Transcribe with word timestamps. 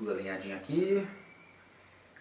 Tudo 0.00 0.12
alinhadinho 0.12 0.56
aqui. 0.56 1.06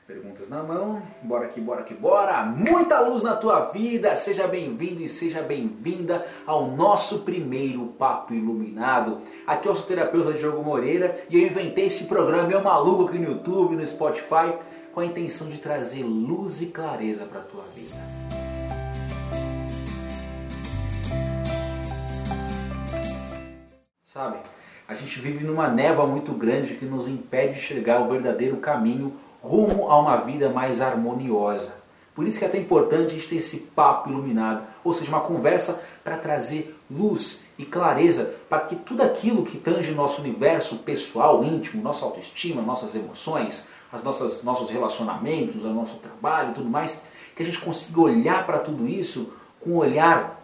Perguntas 0.05 0.49
na 0.49 0.61
mão. 0.61 1.01
Bora 1.23 1.47
que 1.47 1.61
bora 1.61 1.81
que 1.81 1.93
bora. 1.93 2.43
Muita 2.43 2.99
luz 2.99 3.23
na 3.23 3.37
tua 3.37 3.69
vida. 3.69 4.13
Seja 4.17 4.45
bem-vindo 4.49 5.01
e 5.01 5.07
seja 5.07 5.41
bem-vinda 5.41 6.25
ao 6.45 6.69
nosso 6.69 7.19
primeiro 7.19 7.85
Papo 7.97 8.33
Iluminado. 8.33 9.19
Aqui 9.47 9.69
é 9.69 9.71
o 9.71 9.75
seu 9.75 9.85
terapeuta 9.85 10.33
Diogo 10.33 10.61
Moreira 10.61 11.25
e 11.29 11.41
eu 11.41 11.47
inventei 11.47 11.85
esse 11.85 12.03
programa 12.03 12.49
meu 12.49 12.61
maluco 12.61 13.07
aqui 13.07 13.17
no 13.17 13.31
YouTube, 13.31 13.77
no 13.77 13.87
Spotify, 13.87 14.57
com 14.93 14.99
a 14.99 15.05
intenção 15.05 15.47
de 15.47 15.57
trazer 15.61 16.03
luz 16.03 16.61
e 16.61 16.65
clareza 16.65 17.23
para 17.23 17.39
tua 17.39 17.63
vida. 17.73 17.95
Sabe? 24.03 24.39
A 24.89 24.95
gente 24.95 25.19
vive 25.19 25.45
numa 25.45 25.67
névoa 25.67 26.07
muito 26.07 26.31
grande 26.31 26.73
que 26.73 26.83
nos 26.83 27.07
impede 27.07 27.53
de 27.53 27.61
chegar 27.61 27.97
ao 27.97 28.09
verdadeiro 28.09 28.57
caminho 28.57 29.13
rumo 29.39 29.87
a 29.87 29.99
uma 29.99 30.15
vida 30.15 30.49
mais 30.49 30.81
harmoniosa. 30.81 31.71
Por 32.15 32.25
isso 32.25 32.39
que 32.39 32.43
é 32.43 32.47
até 32.47 32.57
importante 32.57 33.05
a 33.05 33.15
gente 33.15 33.27
ter 33.27 33.35
esse 33.35 33.57
papo 33.57 34.09
iluminado, 34.09 34.63
ou 34.83 34.91
seja, 34.91 35.11
uma 35.11 35.21
conversa 35.21 35.79
para 36.03 36.17
trazer 36.17 36.75
luz 36.89 37.41
e 37.55 37.65
clareza 37.65 38.33
para 38.49 38.61
que 38.61 38.75
tudo 38.77 39.03
aquilo 39.03 39.43
que 39.43 39.59
tange 39.59 39.91
nosso 39.91 40.21
universo 40.21 40.77
pessoal, 40.77 41.43
íntimo, 41.43 41.83
nossa 41.83 42.03
autoestima, 42.03 42.59
nossas 42.59 42.95
emoções, 42.95 43.63
as 43.93 44.01
nossas 44.01 44.41
nossos 44.41 44.71
relacionamentos, 44.71 45.63
o 45.63 45.71
nosso 45.71 45.97
trabalho, 45.97 46.49
e 46.49 46.53
tudo 46.55 46.67
mais, 46.67 46.99
que 47.35 47.43
a 47.43 47.45
gente 47.45 47.59
consiga 47.59 48.01
olhar 48.01 48.43
para 48.43 48.57
tudo 48.57 48.87
isso 48.87 49.31
com 49.61 49.69
um 49.69 49.77
olhar 49.77 50.43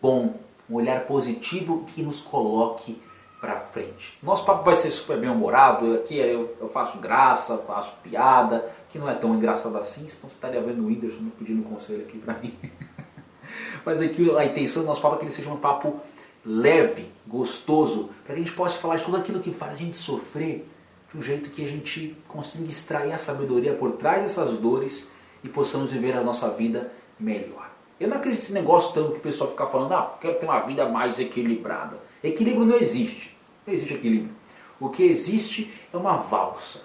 bom, 0.00 0.36
um 0.70 0.76
olhar 0.76 1.00
positivo 1.00 1.82
que 1.84 2.00
nos 2.00 2.20
coloque 2.20 2.96
para 3.42 3.58
frente. 3.58 4.16
Nosso 4.22 4.44
papo 4.44 4.64
vai 4.64 4.76
ser 4.76 4.88
super 4.88 5.18
bem 5.18 5.28
humorado, 5.28 5.94
aqui 5.94 6.16
eu, 6.16 6.56
eu, 6.60 6.68
faço 6.68 6.98
graça, 6.98 7.58
faço 7.58 7.92
piada, 8.00 8.72
que 8.88 9.00
não 9.00 9.10
é 9.10 9.14
tão 9.14 9.34
engraçado 9.34 9.76
assim, 9.76 10.06
senão 10.06 10.28
você 10.28 10.36
estaria 10.36 10.60
vendo 10.60 10.84
o 10.84 10.86
Whindersson 10.86 11.28
pedindo 11.36 11.60
conselho 11.64 12.02
aqui 12.02 12.18
para 12.18 12.34
mim. 12.38 12.54
Mas 13.84 14.00
aqui 14.00 14.30
a 14.36 14.44
intenção 14.44 14.82
do 14.82 14.86
nosso 14.86 15.02
papo 15.02 15.16
é 15.16 15.18
que 15.18 15.24
ele 15.24 15.32
seja 15.32 15.50
um 15.50 15.56
papo 15.56 16.00
leve, 16.46 17.10
gostoso, 17.26 18.10
para 18.24 18.36
que 18.36 18.40
a 18.40 18.44
gente 18.44 18.52
possa 18.52 18.78
falar 18.78 18.94
de 18.94 19.02
tudo 19.02 19.16
aquilo 19.16 19.40
que 19.40 19.50
faz 19.50 19.72
a 19.72 19.76
gente 19.76 19.96
sofrer, 19.96 20.64
de 21.10 21.18
um 21.18 21.20
jeito 21.20 21.50
que 21.50 21.64
a 21.64 21.66
gente 21.66 22.16
consiga 22.28 22.68
extrair 22.68 23.10
a 23.10 23.18
sabedoria 23.18 23.74
por 23.74 23.90
trás 23.92 24.22
dessas 24.22 24.56
dores 24.56 25.08
e 25.42 25.48
possamos 25.48 25.90
viver 25.90 26.16
a 26.16 26.22
nossa 26.22 26.48
vida 26.48 26.92
melhor. 27.18 27.72
Eu 27.98 28.08
não 28.08 28.18
acredito 28.18 28.38
nesse 28.38 28.52
negócio 28.52 28.94
tanto 28.94 29.12
que 29.12 29.18
o 29.18 29.20
pessoal 29.20 29.50
fica 29.50 29.66
falando, 29.66 29.92
ah, 29.94 30.16
quero 30.20 30.36
ter 30.36 30.46
uma 30.46 30.60
vida 30.60 30.88
mais 30.88 31.18
equilibrada. 31.18 32.00
Equilíbrio 32.22 32.64
não 32.64 32.76
existe. 32.76 33.31
Não 33.66 33.72
existe 33.72 33.94
equilíbrio. 33.94 34.34
O 34.80 34.88
que 34.88 35.04
existe 35.04 35.72
é 35.92 35.96
uma 35.96 36.16
valsa. 36.16 36.80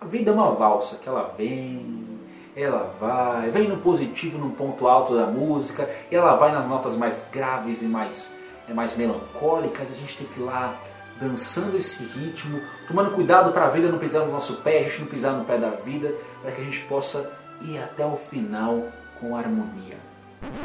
A 0.00 0.04
vida 0.04 0.30
é 0.30 0.34
uma 0.34 0.50
valsa 0.52 0.96
que 0.96 1.08
ela 1.08 1.34
vem, 1.36 2.18
ela 2.56 2.94
vai, 2.98 3.50
vem 3.50 3.68
no 3.68 3.76
positivo, 3.76 4.38
no 4.38 4.50
ponto 4.50 4.88
alto 4.88 5.14
da 5.14 5.26
música, 5.26 5.88
e 6.10 6.16
ela 6.16 6.34
vai 6.34 6.50
nas 6.50 6.66
notas 6.66 6.96
mais 6.96 7.24
graves 7.30 7.82
e 7.82 7.84
mais, 7.84 8.32
mais 8.74 8.96
melancólicas. 8.96 9.92
A 9.92 9.94
gente 9.94 10.16
tem 10.16 10.26
que 10.26 10.40
ir 10.40 10.42
lá 10.42 10.74
dançando 11.20 11.76
esse 11.76 12.02
ritmo, 12.02 12.60
tomando 12.86 13.10
cuidado 13.12 13.52
para 13.52 13.66
a 13.66 13.68
vida 13.68 13.88
não 13.88 13.98
pisar 13.98 14.24
no 14.24 14.32
nosso 14.32 14.56
pé, 14.62 14.78
a 14.78 14.82
gente 14.82 15.00
não 15.00 15.06
pisar 15.06 15.34
no 15.34 15.44
pé 15.44 15.58
da 15.58 15.70
vida, 15.70 16.14
para 16.40 16.50
que 16.50 16.60
a 16.60 16.64
gente 16.64 16.80
possa 16.86 17.30
ir 17.60 17.78
até 17.78 18.04
o 18.04 18.16
final 18.16 18.88
com 19.20 19.36
harmonia. 19.36 19.98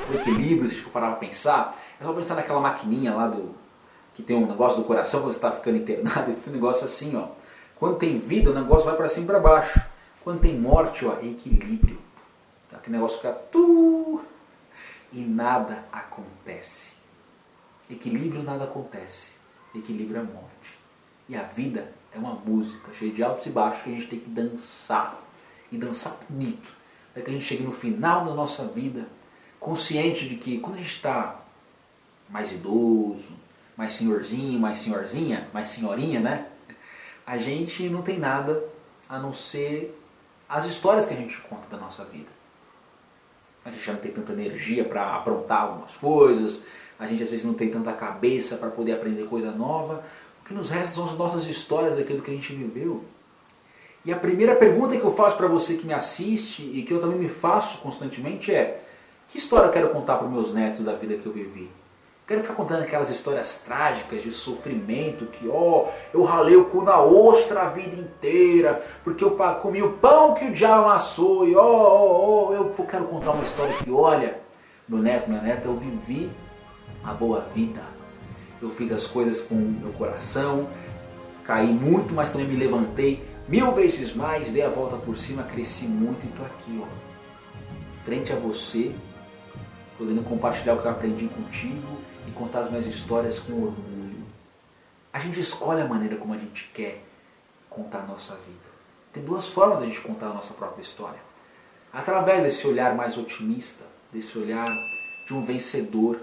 O 0.10 0.16
equilíbrio, 0.16 0.70
se 0.70 0.78
for 0.78 0.90
parar 0.92 1.08
para 1.08 1.18
pensar, 1.18 1.76
é 2.00 2.04
só 2.04 2.14
pensar 2.14 2.36
naquela 2.36 2.62
maquininha 2.62 3.14
lá 3.14 3.28
do 3.28 3.54
que 4.16 4.24
tem 4.24 4.36
um 4.36 4.48
negócio 4.48 4.80
do 4.80 4.86
coração 4.86 5.20
quando 5.20 5.34
você 5.34 5.38
está 5.38 5.52
ficando 5.52 5.78
internado, 5.78 6.32
e 6.48 6.50
um 6.50 6.54
negócio 6.54 6.86
assim, 6.86 7.16
ó. 7.16 7.28
Quando 7.76 7.98
tem 7.98 8.18
vida, 8.18 8.50
o 8.50 8.54
negócio 8.54 8.86
vai 8.86 8.96
para 8.96 9.10
cima 9.10 9.26
e 9.26 9.28
para 9.28 9.40
baixo. 9.40 9.80
Quando 10.24 10.40
tem 10.40 10.58
morte, 10.58 11.06
ó, 11.06 11.18
é 11.20 11.26
equilíbrio. 11.26 12.00
Tá? 12.70 12.78
Aquele 12.78 12.96
negócio 12.96 13.18
fica 13.18 13.34
tu 13.34 14.22
e 15.12 15.22
nada 15.22 15.84
acontece. 15.92 16.94
Equilíbrio 17.90 18.42
nada 18.42 18.64
acontece. 18.64 19.36
Equilíbrio 19.76 20.22
é 20.22 20.24
morte. 20.24 20.80
E 21.28 21.36
a 21.36 21.44
vida 21.44 21.92
é 22.14 22.18
uma 22.18 22.34
música 22.34 22.94
cheia 22.94 23.12
de 23.12 23.22
altos 23.22 23.46
e 23.46 23.50
baixos 23.50 23.82
que 23.82 23.90
a 23.90 23.94
gente 23.94 24.08
tem 24.08 24.20
que 24.20 24.30
dançar. 24.30 25.22
E 25.70 25.78
dançar 25.78 26.18
bonito. 26.30 26.74
Para 27.14 27.22
que 27.22 27.30
a 27.30 27.34
gente 27.34 27.44
chegue 27.44 27.64
no 27.64 27.72
final 27.74 28.24
da 28.24 28.34
nossa 28.34 28.66
vida 28.66 29.06
consciente 29.60 30.28
de 30.28 30.38
que 30.38 30.60
quando 30.60 30.76
a 30.76 30.78
gente 30.78 30.96
está 30.96 31.42
mais 32.30 32.52
idoso, 32.52 33.34
mais 33.76 33.94
senhorzinho, 33.94 34.60
mais 34.60 34.78
senhorzinha, 34.78 35.48
mais 35.54 35.68
senhorinha, 35.68 36.20
né? 36.20 36.46
A 37.26 37.38
gente 37.38 37.90
não 37.90 38.02
tem 38.02 38.18
nada 38.18 38.64
a 39.10 39.20
não 39.20 39.34
ser 39.34 40.00
as 40.48 40.66
histórias 40.66 41.06
que 41.06 41.14
a 41.14 41.18
gente 41.18 41.38
conta 41.42 41.68
da 41.68 41.78
nossa 41.78 42.04
vida. 42.06 42.30
A 43.64 43.72
gente 43.72 43.84
já 43.84 43.94
não 43.94 44.00
tem 44.00 44.12
tanta 44.12 44.32
energia 44.32 44.86
para 44.86 45.16
aprontar 45.16 45.64
algumas 45.64 45.98
coisas, 45.98 46.62
a 47.00 47.06
gente 47.06 47.24
às 47.24 47.30
vezes 47.30 47.44
não 47.44 47.54
tem 47.54 47.70
tanta 47.70 47.92
cabeça 47.92 48.58
para 48.58 48.70
poder 48.70 48.94
aprender 48.94 49.24
coisa 49.24 49.52
nova. 49.52 50.04
O 50.42 50.48
que 50.48 50.54
nos 50.54 50.70
resta 50.70 50.96
são 50.96 51.04
as 51.04 51.14
nossas 51.14 51.46
histórias 51.48 51.96
daquilo 51.96 52.22
que 52.22 52.30
a 52.30 52.34
gente 52.34 52.54
viveu. 52.54 53.04
E 54.06 54.14
a 54.14 54.16
primeira 54.16 54.56
pergunta 54.56 54.96
que 54.96 55.04
eu 55.04 55.16
faço 55.16 55.36
para 55.36 55.48
você 55.48 55.76
que 55.76 55.86
me 55.86 55.94
assiste 55.94 56.62
e 56.62 56.84
que 56.84 56.94
eu 56.94 57.00
também 57.00 57.18
me 57.18 57.28
faço 57.28 57.80
constantemente 57.80 58.54
é: 58.54 58.80
que 59.28 59.38
história 59.40 59.66
eu 59.66 59.72
quero 59.72 59.90
contar 59.90 60.18
para 60.18 60.28
os 60.28 60.34
meus 60.34 60.54
netos 60.54 60.86
da 60.86 60.94
vida 60.94 61.18
que 61.18 61.26
eu 61.26 61.34
vivi? 61.34 61.70
Quero 62.28 62.42
ficar 62.42 62.56
contando 62.56 62.82
aquelas 62.82 63.12
histórias 63.12 63.62
trágicas 63.64 64.24
de 64.24 64.32
sofrimento, 64.32 65.28
que 65.28 65.48
ó, 65.48 65.90
eu 66.12 66.24
ralei 66.24 66.56
o 66.56 66.66
cu 66.66 66.82
na 66.82 67.00
ostra 67.00 67.62
a 67.62 67.70
vida 67.70 67.96
inteira, 67.96 68.84
porque 69.04 69.24
eu 69.24 69.38
comi 69.62 69.84
o 69.84 69.92
pão 69.92 70.34
que 70.34 70.46
o 70.46 70.52
diabo 70.52 70.86
amassou, 70.86 71.48
e 71.48 71.56
ó, 71.56 72.52
eu 72.52 72.74
quero 72.90 73.06
contar 73.06 73.30
uma 73.30 73.44
história 73.44 73.76
que, 73.76 73.92
olha, 73.92 74.40
meu 74.90 74.98
neto, 75.04 75.30
minha 75.30 75.40
neta, 75.40 75.68
eu 75.68 75.76
vivi 75.76 76.32
a 77.04 77.14
boa 77.14 77.42
vida. 77.54 77.84
Eu 78.60 78.72
fiz 78.72 78.92
as 78.92 79.06
coisas 79.06 79.40
com 79.40 79.54
meu 79.54 79.94
coração, 79.94 80.68
caí 81.44 81.68
muito, 81.68 82.12
mas 82.12 82.32
também 82.32 82.48
me 82.48 82.56
levantei 82.56 83.24
mil 83.48 83.72
vezes 83.72 84.16
mais, 84.16 84.52
dei 84.52 84.64
a 84.64 84.70
volta 84.70 84.96
por 84.96 85.16
cima, 85.16 85.44
cresci 85.44 85.86
muito 85.86 86.26
e 86.26 86.30
estou 86.30 86.44
aqui, 86.44 86.82
ó, 86.82 86.88
frente 88.04 88.34
a 88.34 88.36
você, 88.36 88.96
podendo 89.96 90.24
compartilhar 90.24 90.74
o 90.74 90.82
que 90.82 90.88
eu 90.88 90.92
aprendi 90.92 91.28
contigo 91.28 92.15
e 92.28 92.32
contar 92.32 92.60
as 92.60 92.70
minhas 92.70 92.86
histórias 92.86 93.40
com 93.40 93.54
orgulho. 93.54 94.24
A 95.12 95.20
gente 95.20 95.40
escolhe 95.40 95.82
a 95.82 95.88
maneira 95.88 96.16
como 96.16 96.34
a 96.34 96.38
gente 96.38 96.70
quer 96.74 97.04
contar 97.70 98.00
a 98.00 98.06
nossa 98.06 98.36
vida. 98.36 98.76
Tem 99.12 99.24
duas 99.24 99.48
formas 99.48 99.80
de 99.80 99.86
a 99.86 99.88
gente 99.88 100.02
contar 100.02 100.28
a 100.28 100.34
nossa 100.34 100.54
própria 100.54 100.82
história. 100.82 101.20
Através 101.94 102.44
desse 102.44 102.68
olhar 102.68 102.94
mais 102.96 103.18
otimista, 103.18 103.86
desse 104.12 104.38
olhar 104.38 104.68
de 105.26 105.34
um 105.34 105.42
vencedor. 105.42 106.20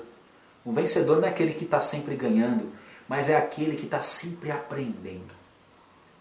O 0.65 0.73
vencedor 0.73 1.17
não 1.17 1.27
é 1.27 1.31
aquele 1.31 1.53
que 1.53 1.65
está 1.65 1.81
sempre 1.81 2.15
ganhando, 2.15 2.71
mas 3.09 3.29
é 3.29 3.37
aquele 3.37 3.77
que 3.77 3.85
está 3.85 4.01
sempre 4.01 4.51
aprendendo. 4.51 5.35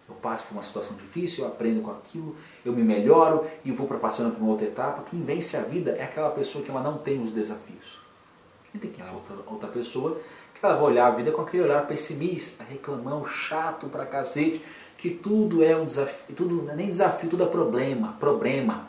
Eu 0.07 0.15
passo 0.15 0.45
por 0.45 0.53
uma 0.53 0.61
situação 0.61 0.95
difícil, 0.95 1.43
eu 1.43 1.51
aprendo 1.51 1.81
com 1.81 1.91
aquilo, 1.91 2.35
eu 2.65 2.73
me 2.73 2.83
melhoro 2.83 3.45
e 3.63 3.71
vou 3.71 3.87
para 3.87 3.97
passando 3.97 4.33
por 4.33 4.41
uma 4.41 4.51
outra 4.51 4.67
etapa. 4.67 5.03
Quem 5.03 5.21
vence 5.21 5.55
a 5.55 5.61
vida 5.61 5.91
é 5.91 6.03
aquela 6.03 6.31
pessoa 6.31 6.63
que 6.63 6.69
ela 6.69 6.81
não 6.81 6.97
tem 6.97 7.21
os 7.21 7.31
desafios. 7.31 7.99
E 8.73 8.77
tem 8.77 8.89
que 8.89 9.01
outra, 9.03 9.35
outra 9.47 9.69
pessoa 9.69 10.17
que 10.53 10.65
ela 10.65 10.75
vai 10.75 10.83
olhar 10.83 11.07
a 11.07 11.11
vida 11.11 11.31
com 11.31 11.41
aquele 11.41 11.63
olhar 11.63 11.85
pessimista, 11.87 12.63
reclamão, 12.63 13.25
chato 13.25 13.87
pra 13.87 14.05
cacete, 14.05 14.63
que 14.97 15.09
tudo 15.09 15.63
é 15.63 15.75
um 15.75 15.85
desafio, 15.85 16.35
tudo 16.35 16.69
é 16.69 16.75
nem 16.75 16.87
desafio, 16.87 17.29
tudo 17.29 17.43
é 17.43 17.47
problema, 17.47 18.15
problema. 18.19 18.87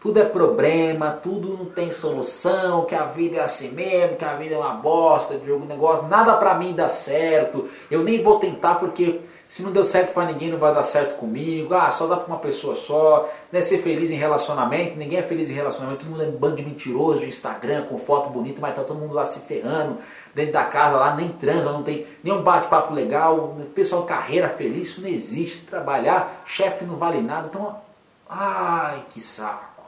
Tudo 0.00 0.20
é 0.20 0.24
problema, 0.24 1.10
tudo 1.10 1.56
não 1.56 1.64
tem 1.66 1.90
solução, 1.90 2.84
que 2.84 2.94
a 2.94 3.04
vida 3.04 3.38
é 3.38 3.40
assim 3.40 3.70
mesmo, 3.72 4.16
que 4.16 4.24
a 4.24 4.36
vida 4.36 4.54
é 4.54 4.58
uma 4.58 4.74
bosta, 4.74 5.36
de 5.36 5.50
algum 5.50 5.66
negócio, 5.66 6.06
nada 6.06 6.36
pra 6.36 6.54
mim 6.54 6.72
dá 6.72 6.86
certo, 6.86 7.68
eu 7.90 8.04
nem 8.04 8.22
vou 8.22 8.38
tentar 8.38 8.76
porque 8.76 9.20
se 9.48 9.62
não 9.62 9.72
deu 9.72 9.82
certo 9.82 10.12
para 10.12 10.30
ninguém, 10.30 10.50
não 10.50 10.58
vai 10.58 10.74
dar 10.74 10.82
certo 10.82 11.14
comigo. 11.14 11.72
Ah, 11.72 11.90
só 11.90 12.06
dá 12.06 12.18
para 12.18 12.26
uma 12.26 12.38
pessoa 12.38 12.74
só. 12.74 13.26
Né? 13.50 13.62
Ser 13.62 13.78
feliz 13.78 14.10
em 14.10 14.14
relacionamento. 14.14 14.94
Ninguém 14.94 15.20
é 15.20 15.22
feliz 15.22 15.48
em 15.48 15.54
relacionamento. 15.54 16.04
Todo 16.04 16.10
mundo 16.10 16.22
é 16.22 16.26
um 16.26 16.32
bando 16.32 16.56
de 16.56 16.62
mentiroso 16.62 17.22
de 17.22 17.28
Instagram 17.28 17.86
com 17.86 17.96
foto 17.96 18.28
bonita, 18.28 18.60
mas 18.60 18.74
tá 18.74 18.84
todo 18.84 18.98
mundo 18.98 19.14
lá 19.14 19.24
se 19.24 19.40
ferrando. 19.40 19.96
Dentro 20.34 20.52
da 20.52 20.64
casa 20.64 20.98
lá, 20.98 21.16
nem 21.16 21.30
transa, 21.30 21.72
não 21.72 21.82
tem 21.82 22.06
nenhum 22.22 22.42
bate-papo 22.42 22.92
legal. 22.92 23.56
Pessoal, 23.74 24.02
carreira 24.02 24.50
feliz, 24.50 24.88
isso 24.88 25.00
não 25.00 25.08
existe. 25.08 25.64
Trabalhar, 25.64 26.42
chefe 26.44 26.84
não 26.84 26.98
vale 26.98 27.22
nada. 27.22 27.48
Então, 27.48 27.74
ai, 28.28 29.02
que 29.08 29.18
saco. 29.18 29.82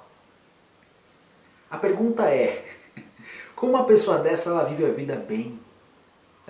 A 1.70 1.76
pergunta 1.76 2.22
é: 2.24 2.64
como 3.54 3.74
uma 3.74 3.84
pessoa 3.84 4.16
dessa 4.18 4.48
ela 4.48 4.64
vive 4.64 4.86
a 4.86 4.90
vida 4.90 5.16
bem? 5.16 5.60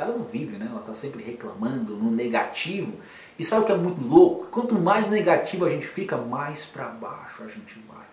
Ela 0.00 0.16
não 0.16 0.24
vive, 0.24 0.56
né? 0.56 0.66
Ela 0.70 0.80
está 0.80 0.94
sempre 0.94 1.22
reclamando 1.22 1.94
no 1.94 2.10
negativo. 2.10 2.98
E 3.38 3.44
sabe 3.44 3.62
o 3.62 3.64
que 3.66 3.72
é 3.72 3.76
muito 3.76 4.02
louco? 4.02 4.46
Quanto 4.46 4.74
mais 4.74 5.06
negativo 5.06 5.66
a 5.66 5.68
gente 5.68 5.86
fica, 5.86 6.16
mais 6.16 6.64
para 6.64 6.86
baixo 6.86 7.42
a 7.42 7.48
gente 7.48 7.78
vai. 7.80 8.06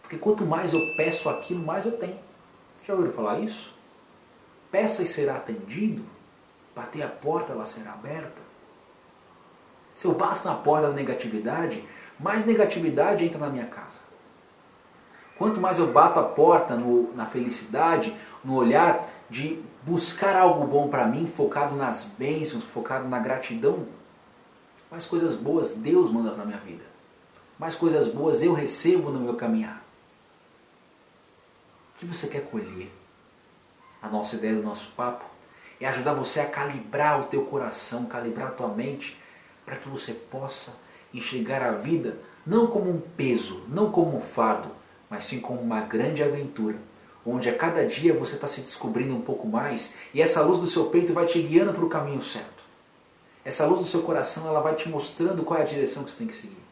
Porque 0.00 0.16
quanto 0.16 0.46
mais 0.46 0.72
eu 0.72 0.80
peço 0.96 1.28
aquilo, 1.28 1.62
mais 1.62 1.84
eu 1.84 1.92
tenho. 1.92 2.18
Já 2.82 2.94
ouviram 2.94 3.12
falar 3.12 3.40
isso? 3.40 3.74
Peça 4.70 5.02
e 5.02 5.06
será 5.06 5.36
atendido. 5.36 6.02
Bater 6.74 7.02
a 7.02 7.08
porta, 7.08 7.52
ela 7.52 7.66
será 7.66 7.92
aberta. 7.92 8.40
Se 9.92 10.06
eu 10.06 10.12
bato 10.12 10.48
na 10.48 10.54
porta 10.54 10.88
da 10.88 10.94
negatividade, 10.94 11.84
mais 12.18 12.46
negatividade 12.46 13.22
entra 13.22 13.38
na 13.38 13.50
minha 13.50 13.66
casa. 13.66 14.00
Quanto 15.36 15.60
mais 15.60 15.78
eu 15.78 15.92
bato 15.92 16.18
a 16.18 16.22
porta 16.22 16.74
no, 16.74 17.12
na 17.14 17.26
felicidade, 17.26 18.14
no 18.44 18.54
olhar 18.54 19.06
de 19.28 19.62
buscar 19.82 20.36
algo 20.36 20.66
bom 20.66 20.88
para 20.88 21.06
mim, 21.06 21.26
focado 21.26 21.74
nas 21.74 22.04
bênçãos, 22.04 22.62
focado 22.62 23.08
na 23.08 23.18
gratidão, 23.18 23.86
mais 24.90 25.06
coisas 25.06 25.34
boas 25.34 25.72
Deus 25.72 26.10
manda 26.10 26.32
para 26.32 26.44
minha 26.44 26.58
vida. 26.58 26.84
Mais 27.58 27.74
coisas 27.74 28.08
boas 28.08 28.42
eu 28.42 28.52
recebo 28.52 29.10
no 29.10 29.20
meu 29.20 29.34
caminhar. 29.34 29.82
O 31.90 31.98
que 31.98 32.06
você 32.06 32.26
quer 32.26 32.42
colher? 32.42 32.92
A 34.00 34.08
nossa 34.08 34.36
ideia 34.36 34.56
do 34.56 34.62
nosso 34.62 34.88
papo 34.96 35.24
é 35.80 35.86
ajudar 35.86 36.12
você 36.12 36.40
a 36.40 36.48
calibrar 36.48 37.20
o 37.20 37.24
teu 37.24 37.44
coração, 37.44 38.06
calibrar 38.06 38.48
a 38.48 38.52
tua 38.52 38.68
mente, 38.68 39.18
para 39.64 39.76
que 39.76 39.88
você 39.88 40.12
possa 40.12 40.72
enxergar 41.14 41.62
a 41.62 41.72
vida 41.72 42.18
não 42.44 42.66
como 42.66 42.90
um 42.90 43.00
peso, 43.00 43.64
não 43.68 43.92
como 43.92 44.16
um 44.16 44.20
fardo, 44.20 44.70
mas 45.08 45.24
sim 45.24 45.40
como 45.40 45.60
uma 45.60 45.80
grande 45.82 46.22
aventura, 46.22 46.76
onde 47.26 47.48
a 47.48 47.56
cada 47.56 47.84
dia 47.84 48.12
você 48.12 48.34
está 48.34 48.46
se 48.46 48.60
descobrindo 48.60 49.14
um 49.14 49.20
pouco 49.20 49.46
mais 49.46 49.94
e 50.12 50.20
essa 50.20 50.40
luz 50.42 50.58
do 50.58 50.66
seu 50.66 50.86
peito 50.86 51.12
vai 51.12 51.24
te 51.24 51.40
guiando 51.40 51.72
para 51.72 51.84
o 51.84 51.88
caminho 51.88 52.20
certo. 52.20 52.62
Essa 53.44 53.66
luz 53.66 53.80
do 53.80 53.86
seu 53.86 54.02
coração 54.02 54.46
ela 54.46 54.60
vai 54.60 54.74
te 54.74 54.88
mostrando 54.88 55.42
qual 55.42 55.58
é 55.58 55.62
a 55.62 55.66
direção 55.66 56.04
que 56.04 56.10
você 56.10 56.16
tem 56.16 56.26
que 56.26 56.34
seguir. 56.34 56.62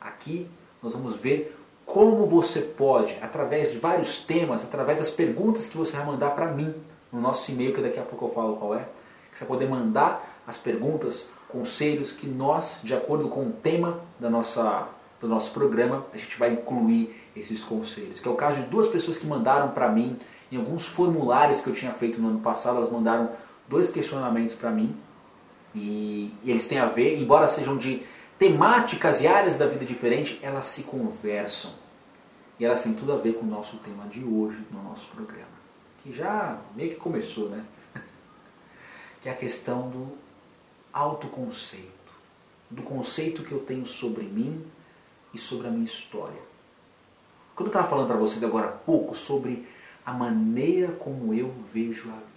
Aqui 0.00 0.48
nós 0.82 0.92
vamos 0.92 1.16
ver 1.16 1.56
como 1.84 2.26
você 2.26 2.60
pode, 2.60 3.16
através 3.22 3.72
de 3.72 3.78
vários 3.78 4.18
temas, 4.18 4.62
através 4.62 4.98
das 4.98 5.08
perguntas 5.08 5.66
que 5.66 5.76
você 5.76 5.96
vai 5.96 6.04
mandar 6.04 6.30
para 6.30 6.46
mim 6.46 6.74
no 7.10 7.18
nosso 7.20 7.50
e-mail, 7.50 7.72
que 7.72 7.80
daqui 7.80 7.98
a 7.98 8.02
pouco 8.02 8.26
eu 8.26 8.28
falo 8.30 8.56
qual 8.56 8.74
é, 8.74 8.86
que 9.32 9.38
você 9.38 9.44
vai 9.44 9.48
poder 9.48 9.68
mandar 9.68 10.42
as 10.46 10.58
perguntas, 10.58 11.30
conselhos 11.48 12.12
que 12.12 12.26
nós, 12.26 12.80
de 12.82 12.94
acordo 12.94 13.28
com 13.28 13.46
o 13.46 13.52
tema 13.52 14.00
da 14.20 14.28
nossa, 14.28 14.86
do 15.20 15.26
nosso 15.26 15.50
programa, 15.50 16.06
a 16.12 16.16
gente 16.16 16.38
vai 16.38 16.52
incluir 16.52 17.14
esses 17.34 17.64
conselhos. 17.64 18.20
Que 18.20 18.28
é 18.28 18.30
o 18.30 18.36
caso 18.36 18.60
de 18.60 18.66
duas 18.66 18.86
pessoas 18.86 19.18
que 19.18 19.26
mandaram 19.26 19.70
para 19.70 19.88
mim, 19.90 20.16
em 20.50 20.56
alguns 20.56 20.86
formulários 20.86 21.60
que 21.60 21.68
eu 21.68 21.74
tinha 21.74 21.92
feito 21.92 22.20
no 22.20 22.28
ano 22.28 22.40
passado, 22.40 22.76
elas 22.76 22.90
mandaram 22.90 23.30
dois 23.68 23.88
questionamentos 23.88 24.54
para 24.54 24.70
mim 24.70 24.96
e, 25.74 26.32
e 26.42 26.50
eles 26.50 26.64
têm 26.66 26.78
a 26.78 26.86
ver, 26.86 27.18
embora 27.18 27.46
sejam 27.46 27.76
de 27.76 28.02
temáticas 28.38 29.20
e 29.20 29.26
áreas 29.26 29.54
da 29.56 29.66
vida 29.66 29.84
diferentes, 29.84 30.38
elas 30.42 30.64
se 30.66 30.84
conversam. 30.84 31.70
E 32.58 32.64
elas 32.64 32.82
têm 32.82 32.92
tudo 32.92 33.12
a 33.12 33.16
ver 33.16 33.34
com 33.34 33.44
o 33.44 33.48
nosso 33.48 33.76
tema 33.78 34.06
de 34.06 34.24
hoje, 34.24 34.64
no 34.70 34.82
nosso 34.82 35.06
programa. 35.08 35.46
Que 35.98 36.12
já 36.12 36.58
meio 36.74 36.90
que 36.90 36.96
começou, 36.96 37.48
né? 37.48 37.64
que 39.20 39.28
é 39.28 39.32
a 39.32 39.34
questão 39.34 39.88
do 39.88 40.16
autoconceito. 40.92 41.88
Do 42.70 42.82
conceito 42.82 43.42
que 43.42 43.52
eu 43.52 43.60
tenho 43.60 43.86
sobre 43.86 44.24
mim 44.24 44.64
e 45.38 45.40
sobre 45.40 45.68
a 45.68 45.70
minha 45.70 45.84
história. 45.84 46.40
Quando 47.54 47.68
eu 47.68 47.70
estava 47.70 47.88
falando 47.88 48.08
para 48.08 48.16
vocês 48.16 48.42
agora 48.44 48.66
há 48.66 48.72
pouco 48.72 49.14
sobre 49.14 49.66
a 50.04 50.12
maneira 50.12 50.92
como 50.92 51.32
eu 51.32 51.52
vejo 51.72 52.10
a 52.10 52.28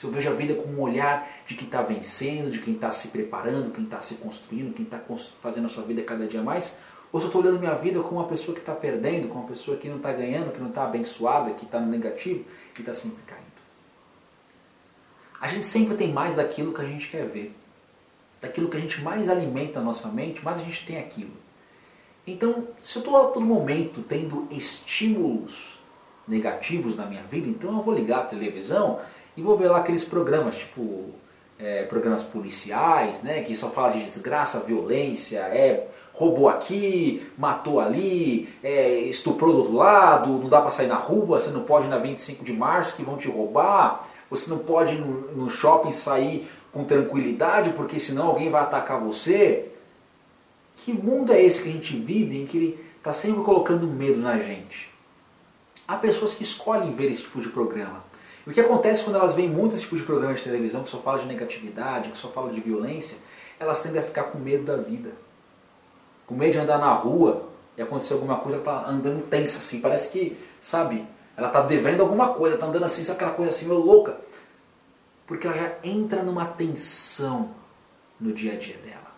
se 0.00 0.06
eu 0.06 0.10
vejo 0.10 0.30
a 0.30 0.32
vida 0.32 0.54
com 0.54 0.66
um 0.66 0.80
olhar 0.80 1.28
de 1.46 1.54
quem 1.54 1.66
está 1.66 1.82
vencendo, 1.82 2.50
de 2.50 2.58
quem 2.58 2.72
está 2.72 2.90
se 2.90 3.08
preparando, 3.08 3.70
quem 3.70 3.84
está 3.84 4.00
se 4.00 4.14
construindo, 4.14 4.72
quem 4.72 4.86
está 4.86 4.98
fazendo 5.42 5.66
a 5.66 5.68
sua 5.68 5.82
vida 5.82 6.00
cada 6.00 6.26
dia 6.26 6.42
mais, 6.42 6.78
ou 7.12 7.20
se 7.20 7.26
eu 7.26 7.28
estou 7.28 7.42
olhando 7.42 7.58
minha 7.58 7.74
vida 7.74 8.00
como 8.00 8.18
uma 8.18 8.26
pessoa 8.26 8.54
que 8.54 8.62
está 8.62 8.74
perdendo, 8.74 9.28
como 9.28 9.40
uma 9.40 9.48
pessoa 9.48 9.76
que 9.76 9.90
não 9.90 9.98
está 9.98 10.10
ganhando, 10.10 10.52
que 10.52 10.58
não 10.58 10.70
está 10.70 10.84
abençoada, 10.84 11.50
que 11.50 11.66
está 11.66 11.78
no 11.78 11.86
negativo 11.86 12.46
e 12.78 12.80
está 12.80 12.94
sempre 12.94 13.22
caindo. 13.26 13.44
A 15.38 15.46
gente 15.46 15.66
sempre 15.66 15.94
tem 15.94 16.10
mais 16.10 16.34
daquilo 16.34 16.72
que 16.72 16.80
a 16.80 16.86
gente 16.86 17.06
quer 17.06 17.26
ver. 17.26 17.54
Daquilo 18.40 18.68
que 18.68 18.76
a 18.76 18.80
gente 18.80 19.00
mais 19.02 19.28
alimenta 19.28 19.80
a 19.80 19.82
nossa 19.82 20.08
mente, 20.08 20.44
mais 20.44 20.58
a 20.58 20.62
gente 20.62 20.86
tem 20.86 20.98
aquilo. 20.98 21.32
Então, 22.26 22.68
se 22.78 22.96
eu 22.96 23.00
estou 23.00 23.16
a 23.16 23.30
todo 23.30 23.44
momento 23.44 24.02
tendo 24.02 24.46
estímulos 24.50 25.78
negativos 26.26 26.96
na 26.96 27.06
minha 27.06 27.22
vida, 27.24 27.48
então 27.48 27.76
eu 27.76 27.82
vou 27.82 27.94
ligar 27.94 28.20
a 28.20 28.24
televisão 28.24 29.00
e 29.36 29.42
vou 29.42 29.56
ver 29.56 29.68
lá 29.68 29.78
aqueles 29.78 30.04
programas, 30.04 30.58
tipo 30.58 31.10
é, 31.58 31.84
programas 31.84 32.22
policiais, 32.22 33.20
né, 33.20 33.42
que 33.42 33.54
só 33.54 33.70
fala 33.70 33.92
de 33.92 34.04
desgraça, 34.04 34.60
violência, 34.60 35.40
é 35.40 35.88
roubou 36.20 36.50
aqui, 36.50 37.26
matou 37.38 37.80
ali, 37.80 38.46
é, 38.62 38.98
estuprou 39.00 39.54
do 39.54 39.58
outro 39.60 39.74
lado, 39.74 40.28
não 40.28 40.50
dá 40.50 40.60
para 40.60 40.68
sair 40.68 40.86
na 40.86 40.96
rua, 40.96 41.38
você 41.38 41.48
não 41.48 41.62
pode 41.62 41.86
ir 41.86 41.88
na 41.88 41.96
25 41.96 42.44
de 42.44 42.52
março 42.52 42.94
que 42.94 43.02
vão 43.02 43.16
te 43.16 43.26
roubar, 43.26 44.06
você 44.28 44.50
não 44.50 44.58
pode 44.58 44.96
ir 44.96 45.00
no, 45.00 45.32
no 45.34 45.48
shopping 45.48 45.90
sair 45.90 46.46
com 46.70 46.84
tranquilidade 46.84 47.70
porque 47.70 47.98
senão 47.98 48.26
alguém 48.26 48.50
vai 48.50 48.60
atacar 48.60 49.00
você. 49.00 49.72
Que 50.76 50.92
mundo 50.92 51.32
é 51.32 51.42
esse 51.42 51.62
que 51.62 51.70
a 51.70 51.72
gente 51.72 51.96
vive 51.96 52.38
em 52.38 52.44
que 52.44 52.56
ele 52.58 52.84
está 52.98 53.14
sempre 53.14 53.42
colocando 53.42 53.86
medo 53.86 54.18
na 54.18 54.38
gente? 54.38 54.90
Há 55.88 55.96
pessoas 55.96 56.34
que 56.34 56.42
escolhem 56.42 56.92
ver 56.92 57.10
esse 57.10 57.22
tipo 57.22 57.40
de 57.40 57.48
programa. 57.48 58.04
O 58.46 58.50
que 58.50 58.60
acontece 58.60 59.04
quando 59.04 59.16
elas 59.16 59.32
veem 59.32 59.48
muitos 59.48 59.80
tipos 59.80 60.00
de 60.00 60.04
programas 60.04 60.38
de 60.38 60.44
televisão 60.44 60.82
que 60.82 60.88
só 60.90 60.98
falam 60.98 61.20
de 61.20 61.26
negatividade, 61.26 62.10
que 62.10 62.18
só 62.18 62.28
falam 62.28 62.50
de 62.50 62.60
violência, 62.60 63.16
elas 63.58 63.80
tendem 63.80 64.00
a 64.00 64.04
ficar 64.04 64.24
com 64.24 64.38
medo 64.38 64.64
da 64.64 64.76
vida. 64.76 65.12
Com 66.30 66.36
medo 66.36 66.52
de 66.52 66.58
andar 66.60 66.78
na 66.78 66.92
rua 66.92 67.42
e 67.76 67.82
acontecer 67.82 68.12
alguma 68.12 68.36
coisa, 68.36 68.58
ela 68.58 68.64
está 68.64 68.88
andando 68.88 69.26
tensa 69.28 69.58
assim, 69.58 69.80
parece 69.80 70.10
que, 70.10 70.38
sabe, 70.60 71.04
ela 71.36 71.48
está 71.48 71.60
devendo 71.60 72.02
alguma 72.02 72.34
coisa, 72.34 72.54
está 72.54 72.68
andando 72.68 72.84
assim, 72.84 73.02
sabe 73.02 73.16
aquela 73.16 73.32
coisa 73.32 73.52
assim, 73.52 73.66
louca. 73.66 74.16
Porque 75.26 75.44
ela 75.44 75.56
já 75.56 75.72
entra 75.82 76.22
numa 76.22 76.46
tensão 76.46 77.50
no 78.20 78.32
dia 78.32 78.52
a 78.52 78.56
dia 78.56 78.76
dela. 78.76 79.10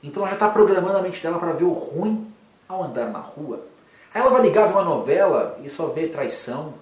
Então 0.00 0.22
ela 0.22 0.28
já 0.28 0.36
está 0.36 0.48
programando 0.48 0.96
a 0.96 1.02
mente 1.02 1.20
dela 1.20 1.40
para 1.40 1.50
ver 1.50 1.64
o 1.64 1.72
ruim 1.72 2.32
ao 2.68 2.84
andar 2.84 3.10
na 3.10 3.18
rua. 3.18 3.66
Aí 4.14 4.20
ela 4.20 4.30
vai 4.30 4.42
ligar, 4.42 4.68
ver 4.68 4.74
uma 4.74 4.84
novela 4.84 5.58
e 5.60 5.68
só 5.68 5.86
vê 5.86 6.06
traição, 6.06 6.74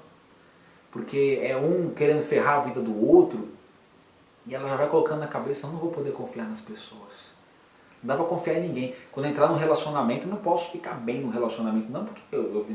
porque 0.91 1.41
é 1.43 1.57
um 1.57 1.95
querendo 1.95 2.23
ferrar 2.23 2.59
a 2.59 2.61
vida 2.61 2.83
do 2.83 3.09
outro 3.09 3.49
e 4.47 4.55
ela 4.55 4.69
já 4.69 4.77
vai 4.77 4.87
colocando 4.87 5.21
na 5.21 5.29
cabeça, 5.29 5.67
eu 5.67 5.73
não 5.73 5.79
vou 5.79 5.91
poder 5.91 6.13
confiar 6.13 6.47
nas 6.47 6.61
pessoas. 6.61 7.34
Não 8.05 8.09
dá 8.09 8.17
para 8.17 8.27
confiar 8.27 8.59
em 8.59 8.61
ninguém. 8.61 8.95
Quando 9.11 9.25
entrar 9.25 9.49
no 9.49 9.55
relacionamento, 9.55 10.27
eu 10.27 10.31
não 10.31 10.37
posso 10.37 10.71
ficar 10.71 10.93
bem 10.93 11.23
no 11.23 11.31
relacionamento, 11.31 11.91
não, 11.91 12.05
porque 12.05 12.21
eu, 12.31 12.43
eu, 12.43 12.67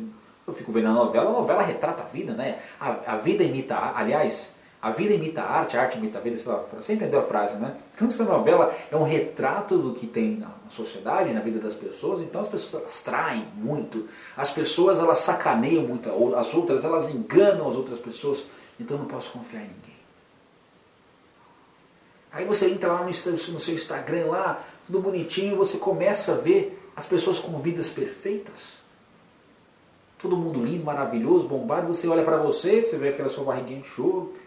eu 0.48 0.54
fico 0.56 0.72
vendo 0.72 0.88
a 0.88 0.92
novela, 0.92 1.30
a 1.30 1.34
novela 1.34 1.62
retrata 1.62 2.02
a 2.02 2.08
vida, 2.08 2.34
né? 2.34 2.58
A, 2.80 3.14
a 3.14 3.18
vida 3.18 3.44
imita, 3.44 3.78
aliás, 3.96 4.52
a 4.82 4.90
vida 4.90 5.14
imita 5.14 5.44
a 5.44 5.52
arte, 5.60 5.78
a 5.78 5.82
arte 5.82 5.98
imita 6.00 6.18
a 6.18 6.22
vida, 6.22 6.36
sei 6.36 6.52
lá, 6.52 6.64
você 6.74 6.94
entendeu 6.94 7.20
a 7.20 7.24
frase, 7.24 7.58
né? 7.58 7.76
Então 7.94 8.08
essa 8.08 8.24
novela 8.24 8.76
é 8.90 8.96
um 8.96 9.04
retrato 9.04 9.78
do 9.78 9.94
que 9.94 10.08
tem 10.08 10.38
na 10.38 10.50
sociedade, 10.68 11.32
na 11.32 11.42
vida 11.42 11.60
das 11.60 11.76
pessoas, 11.76 12.22
então 12.22 12.42
as 12.42 12.48
pessoas 12.48 12.82
elas 12.82 13.00
traem 13.02 13.46
muito, 13.56 14.08
as 14.36 14.50
pessoas 14.50 14.98
elas 14.98 15.20
sacaneiam 15.20 15.84
muito 15.84 16.10
as 16.36 16.54
outras, 16.56 16.84
elas 16.84 17.08
enganam 17.08 17.68
as 17.68 17.76
outras 17.76 18.00
pessoas, 18.00 18.46
então 18.80 18.98
eu 18.98 19.02
não 19.02 19.08
posso 19.08 19.30
confiar 19.30 19.62
em 19.62 19.68
ninguém. 19.68 20.00
Aí 22.32 22.46
você 22.46 22.70
entra 22.70 22.94
lá 22.94 23.04
no 23.04 23.12
seu 23.12 23.74
Instagram 23.74 24.28
lá, 24.28 24.64
tudo 24.90 25.02
bonitinho, 25.02 25.56
você 25.56 25.78
começa 25.78 26.32
a 26.32 26.36
ver 26.36 26.84
as 26.96 27.06
pessoas 27.06 27.38
com 27.38 27.62
vidas 27.62 27.92
perfeitas. 27.92 28.76
Todo 30.18 30.36
mundo 30.36 30.66
lindo, 30.66 30.84
maravilhoso, 30.84 31.48
bombado, 31.48 31.88
você 31.88 32.08
olha 32.08 32.24
para 32.24 32.38
você, 32.38 32.82
você 32.82 32.98
vê 32.98 33.10
aquela 33.10 33.30
sua 33.30 33.44
barriguinha 33.44 33.82
de 33.82 33.88
chope, 33.88 34.40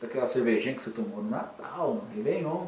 daquela 0.00 0.24
cervejinha 0.24 0.76
que 0.76 0.82
você 0.82 0.90
tomou 0.90 1.20
no 1.20 1.28
Natal, 1.28 1.94
no 1.94 2.14
Réveillon. 2.14 2.66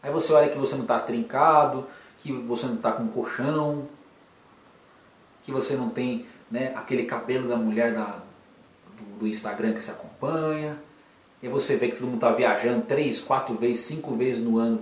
Aí 0.00 0.10
você 0.12 0.32
olha 0.32 0.48
que 0.48 0.56
você 0.56 0.76
não 0.76 0.82
está 0.82 1.00
trincado, 1.00 1.84
que 2.18 2.30
você 2.32 2.66
não 2.66 2.76
está 2.76 2.92
com 2.92 3.08
colchão, 3.08 3.88
que 5.42 5.50
você 5.50 5.74
não 5.74 5.90
tem 5.90 6.26
né, 6.48 6.72
aquele 6.76 7.06
cabelo 7.06 7.48
da 7.48 7.56
mulher 7.56 7.92
da, 7.92 8.22
do, 8.96 9.18
do 9.18 9.26
Instagram 9.26 9.72
que 9.72 9.82
se 9.82 9.90
acompanha. 9.90 10.78
E 11.42 11.48
você 11.48 11.74
vê 11.76 11.88
que 11.88 11.96
todo 11.96 12.04
mundo 12.04 12.18
está 12.18 12.30
viajando 12.30 12.82
três, 12.86 13.20
quatro 13.20 13.56
vezes, 13.56 13.80
cinco 13.80 14.14
vezes 14.14 14.40
no 14.40 14.58
ano 14.58 14.78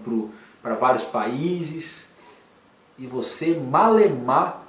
para 0.64 0.74
vários 0.74 1.04
países. 1.04 2.06
E 2.96 3.06
você, 3.06 3.54
malemar, 3.54 4.62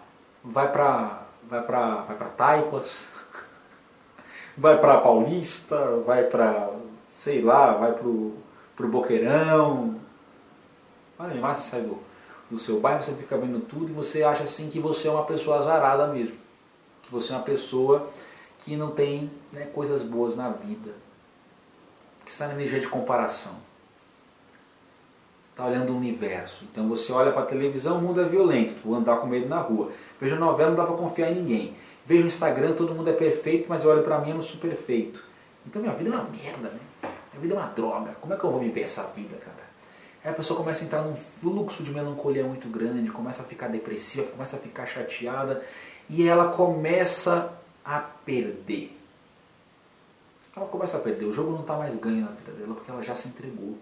vai 0.44 0.70
para 0.70 1.22
vai 1.48 1.62
vai 1.62 2.30
Taipas, 2.36 3.08
vai 4.58 4.78
para 4.80 5.00
Paulista, 5.00 5.98
vai 6.06 6.24
para, 6.24 6.72
sei 7.08 7.42
lá, 7.42 7.72
vai 7.74 7.94
pro, 7.94 8.34
pro 8.76 8.90
Boqueirão. 8.90 10.02
Mais 11.18 11.58
você 11.58 11.70
sai 11.70 11.82
do, 11.82 12.00
do 12.52 12.58
seu 12.58 12.80
bairro, 12.80 13.02
você 13.02 13.14
fica 13.14 13.38
vendo 13.38 13.62
tudo 13.62 13.92
e 13.92 13.94
você 13.94 14.24
acha 14.24 14.44
assim 14.44 14.70
que 14.70 14.80
você 14.80 15.08
é 15.08 15.12
uma 15.12 15.24
pessoa 15.24 15.60
azarada 15.60 16.08
mesmo. 16.08 16.36
Que 17.04 17.12
você 17.12 17.32
é 17.32 17.36
uma 17.36 17.44
pessoa 17.44 18.10
que 18.60 18.76
não 18.76 18.92
tem 18.92 19.32
né, 19.54 19.68
coisas 19.68 20.04
boas 20.04 20.36
na 20.36 20.50
vida. 20.50 20.92
Que 22.26 22.32
está 22.32 22.48
na 22.48 22.54
energia 22.54 22.80
de 22.80 22.88
comparação. 22.88 23.56
Está 25.56 25.68
olhando 25.68 25.94
o 25.94 25.96
universo. 25.96 26.66
Então 26.70 26.90
você 26.90 27.14
olha 27.14 27.32
para 27.32 27.44
a 27.44 27.46
televisão, 27.46 27.98
o 27.98 28.02
mundo 28.02 28.20
é 28.20 28.26
violento, 28.26 28.82
vou 28.84 28.94
andar 28.94 29.16
com 29.16 29.28
medo 29.28 29.48
na 29.48 29.60
rua. 29.60 29.90
Veja 30.20 30.36
novela, 30.36 30.72
não 30.72 30.76
dá 30.76 30.84
para 30.84 30.98
confiar 30.98 31.32
em 31.32 31.36
ninguém. 31.36 31.74
Vejo 32.06 32.24
o 32.24 32.28
Instagram, 32.28 32.74
todo 32.74 32.94
mundo 32.94 33.10
é 33.10 33.14
perfeito, 33.14 33.66
mas 33.70 33.82
eu 33.82 33.90
olho 33.90 34.04
para 34.04 34.20
mim, 34.20 34.32
eu 34.32 34.36
não 34.36 34.42
sou 34.42 34.60
perfeito. 34.60 35.24
Então 35.66 35.82
minha 35.82 35.94
vida 35.94 36.10
é 36.10 36.14
uma 36.14 36.30
merda, 36.30 36.68
né? 36.68 36.80
A 37.04 37.40
vida 37.40 37.56
é 37.56 37.58
uma 37.58 37.68
droga. 37.68 38.18
Como 38.20 38.34
é 38.34 38.38
que 38.38 38.44
eu 38.44 38.52
vou 38.52 38.60
viver 38.60 38.82
essa 38.82 39.04
vida, 39.04 39.38
cara? 39.38 39.64
Aí 40.26 40.32
a 40.32 40.34
pessoa 40.34 40.58
começa 40.58 40.84
a 40.84 40.86
entrar 40.88 41.04
num 41.04 41.16
fluxo 41.16 41.84
de 41.84 41.92
melancolia 41.92 42.44
muito 42.44 42.68
grande, 42.68 43.10
começa 43.10 43.42
a 43.42 43.46
ficar 43.46 43.70
depressiva, 43.70 44.28
começa 44.28 44.58
a 44.58 44.60
ficar 44.60 44.86
chateada 44.86 45.62
e 46.10 46.28
ela 46.28 46.50
começa 46.50 47.54
a 47.86 48.00
perder. 48.02 48.94
Ela 50.54 50.66
começa 50.66 50.98
a 50.98 51.00
perder. 51.00 51.24
O 51.24 51.32
jogo 51.32 51.52
não 51.52 51.62
está 51.62 51.78
mais 51.78 51.96
ganho 51.96 52.26
na 52.26 52.32
vida 52.32 52.52
dela 52.52 52.76
porque 52.76 52.92
ela 52.92 53.02
já 53.02 53.14
se 53.14 53.30
entregou. 53.30 53.78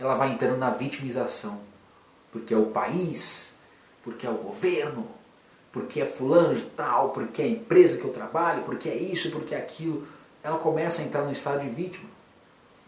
Ela 0.00 0.14
vai 0.14 0.32
entrando 0.32 0.56
na 0.56 0.70
vitimização. 0.70 1.60
Porque 2.32 2.54
é 2.54 2.56
o 2.56 2.66
país, 2.66 3.52
porque 4.02 4.26
é 4.26 4.30
o 4.30 4.34
governo, 4.34 5.06
porque 5.70 6.00
é 6.00 6.06
fulano 6.06 6.54
de 6.54 6.62
tal, 6.62 7.10
porque 7.10 7.42
é 7.42 7.44
a 7.44 7.48
empresa 7.48 7.98
que 7.98 8.04
eu 8.04 8.10
trabalho, 8.10 8.62
porque 8.64 8.88
é 8.88 8.96
isso, 8.96 9.30
porque 9.30 9.54
é 9.54 9.58
aquilo. 9.58 10.06
Ela 10.42 10.58
começa 10.58 11.02
a 11.02 11.04
entrar 11.04 11.22
no 11.22 11.30
estado 11.30 11.60
de 11.60 11.68
vítima. 11.68 12.08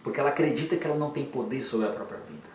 Porque 0.03 0.19
ela 0.19 0.31
acredita 0.31 0.77
que 0.77 0.87
ela 0.87 0.97
não 0.97 1.11
tem 1.11 1.25
poder 1.25 1.63
sobre 1.63 1.87
a 1.87 1.91
própria 1.91 2.19
vida. 2.19 2.51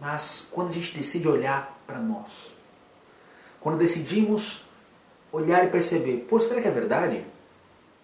Mas 0.00 0.46
quando 0.50 0.68
a 0.68 0.72
gente 0.72 0.94
decide 0.94 1.28
olhar 1.28 1.76
para 1.86 1.98
nós, 1.98 2.54
quando 3.60 3.76
decidimos 3.76 4.64
olhar 5.32 5.64
e 5.64 5.68
perceber, 5.68 6.24
pô, 6.28 6.38
será 6.38 6.62
que 6.62 6.68
é 6.68 6.70
verdade? 6.70 7.26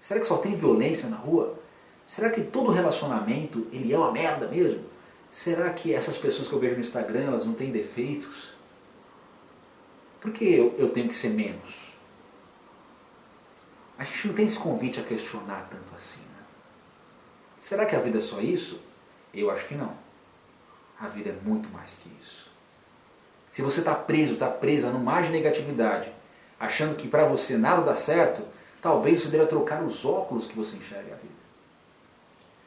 Será 0.00 0.19
que 0.21 0.26
só 0.26 0.37
tem 0.37 0.55
violência 0.55 1.09
na 1.09 1.17
rua? 1.17 1.59
Será 2.06 2.30
que 2.30 2.42
todo 2.42 2.70
relacionamento 2.70 3.66
ele 3.73 3.92
é 3.92 3.99
uma 3.99 4.12
merda 4.12 4.46
mesmo? 4.46 4.84
Será 5.30 5.70
que 5.70 5.92
essas 5.92 6.16
pessoas 6.16 6.46
que 6.46 6.54
eu 6.54 6.58
vejo 6.58 6.75
no 6.75 6.80
Instagram 6.80 7.25
elas 7.25 7.46
não 7.46 7.54
têm 7.54 7.70
defeitos? 7.70 8.54
Por 10.20 10.32
que 10.32 10.44
eu, 10.44 10.75
eu 10.78 10.90
tenho 10.90 11.08
que 11.08 11.14
ser 11.14 11.30
menos? 11.30 11.94
A 13.99 14.04
gente 14.04 14.28
não 14.28 14.34
tem 14.34 14.44
esse 14.44 14.58
convite 14.58 15.00
a 15.00 15.02
questionar 15.02 15.68
tanto 15.70 15.94
assim. 15.94 16.20
Né? 16.20 16.44
Será 17.61 17.87
que 17.87 17.94
a 17.94 18.00
vida 18.00 18.18
é 18.18 18.20
só 18.20 18.40
isso? 18.40 18.80
Eu 19.32 19.50
acho 19.50 19.66
que 19.66 19.75
não. 19.75 19.94
A 21.00 21.08
vida 21.08 21.30
é 21.30 21.49
muito 21.49 21.68
mais 21.70 21.96
que 21.96 22.11
isso. 22.20 22.50
Se 23.50 23.62
você 23.62 23.80
está 23.80 23.94
preso, 23.94 24.34
está 24.34 24.50
presa 24.50 24.90
no 24.90 24.99
mar 24.99 25.23
de 25.23 25.30
negatividade, 25.30 26.12
achando 26.58 26.96
que 26.96 27.06
para 27.06 27.25
você 27.25 27.56
nada 27.56 27.82
dá 27.82 27.94
certo, 27.94 28.42
talvez 28.80 29.23
você 29.23 29.28
deva 29.28 29.46
trocar 29.46 29.82
os 29.82 30.04
óculos 30.04 30.46
que 30.46 30.56
você 30.56 30.76
enxerga 30.76 31.14
a 31.14 31.16
vida. 31.16 31.43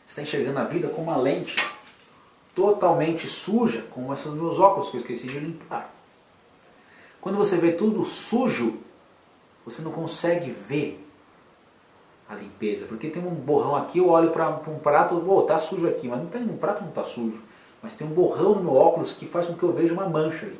Está 0.07 0.21
enxergando 0.21 0.59
a 0.59 0.63
vida 0.63 0.87
com 0.87 1.03
uma 1.03 1.17
lente 1.17 1.55
totalmente 2.55 3.27
suja, 3.27 3.83
como 3.91 4.11
esses 4.11 4.31
meus 4.33 4.57
óculos 4.57 4.89
que 4.89 4.95
eu 4.95 5.01
esqueci 5.01 5.27
de 5.27 5.37
limpar. 5.37 5.93
Quando 7.21 7.37
você 7.37 7.57
vê 7.57 7.71
tudo 7.71 8.03
sujo, 8.03 8.79
você 9.63 9.81
não 9.81 9.91
consegue 9.91 10.49
ver 10.49 11.05
a 12.27 12.33
limpeza, 12.33 12.85
porque 12.85 13.09
tem 13.09 13.21
um 13.21 13.35
borrão 13.35 13.75
aqui, 13.75 13.99
eu 13.99 14.09
olho 14.09 14.31
para 14.31 14.49
um 14.49 14.79
prato, 14.79 15.23
oh, 15.27 15.41
tá 15.43 15.59
sujo 15.59 15.87
aqui, 15.87 16.07
mas 16.07 16.19
não 16.19 16.27
tem, 16.27 16.41
um 16.43 16.57
prato 16.57 16.81
não 16.81 16.89
está 16.89 17.03
sujo 17.03 17.43
mas 17.81 17.95
tem 17.95 18.05
um 18.07 18.11
borrão 18.11 18.55
no 18.55 18.63
meu 18.63 18.75
óculos 18.75 19.11
que 19.11 19.25
faz 19.25 19.45
com 19.45 19.53
que 19.53 19.63
eu 19.63 19.71
veja 19.71 19.93
uma 19.93 20.07
mancha 20.09 20.45
ali. 20.45 20.59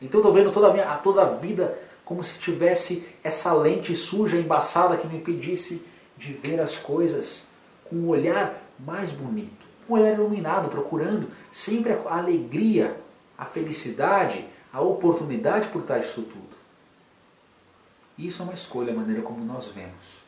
Então 0.00 0.20
eu 0.20 0.22
estou 0.22 0.32
vendo 0.32 0.50
toda 0.50 0.68
a, 0.68 0.72
minha, 0.72 0.86
toda 0.96 1.22
a 1.22 1.26
vida 1.26 1.76
como 2.04 2.22
se 2.22 2.38
tivesse 2.38 3.06
essa 3.22 3.52
lente 3.52 3.94
suja, 3.94 4.36
embaçada, 4.36 4.96
que 4.96 5.06
me 5.06 5.16
impedisse 5.16 5.82
de 6.16 6.32
ver 6.32 6.60
as 6.60 6.78
coisas 6.78 7.44
com 7.84 7.96
um 7.96 8.08
olhar 8.08 8.62
mais 8.78 9.10
bonito, 9.10 9.66
um 9.88 9.94
olhar 9.94 10.14
iluminado, 10.14 10.68
procurando 10.68 11.28
sempre 11.50 11.92
a 11.92 12.16
alegria, 12.18 13.00
a 13.36 13.44
felicidade, 13.44 14.46
a 14.72 14.80
oportunidade 14.80 15.68
por 15.68 15.82
trás 15.82 16.06
disso 16.06 16.22
tudo. 16.22 16.56
Isso 18.18 18.42
é 18.42 18.44
uma 18.44 18.54
escolha, 18.54 18.92
a 18.92 18.96
maneira 18.96 19.22
como 19.22 19.44
nós 19.44 19.66
vemos. 19.68 20.24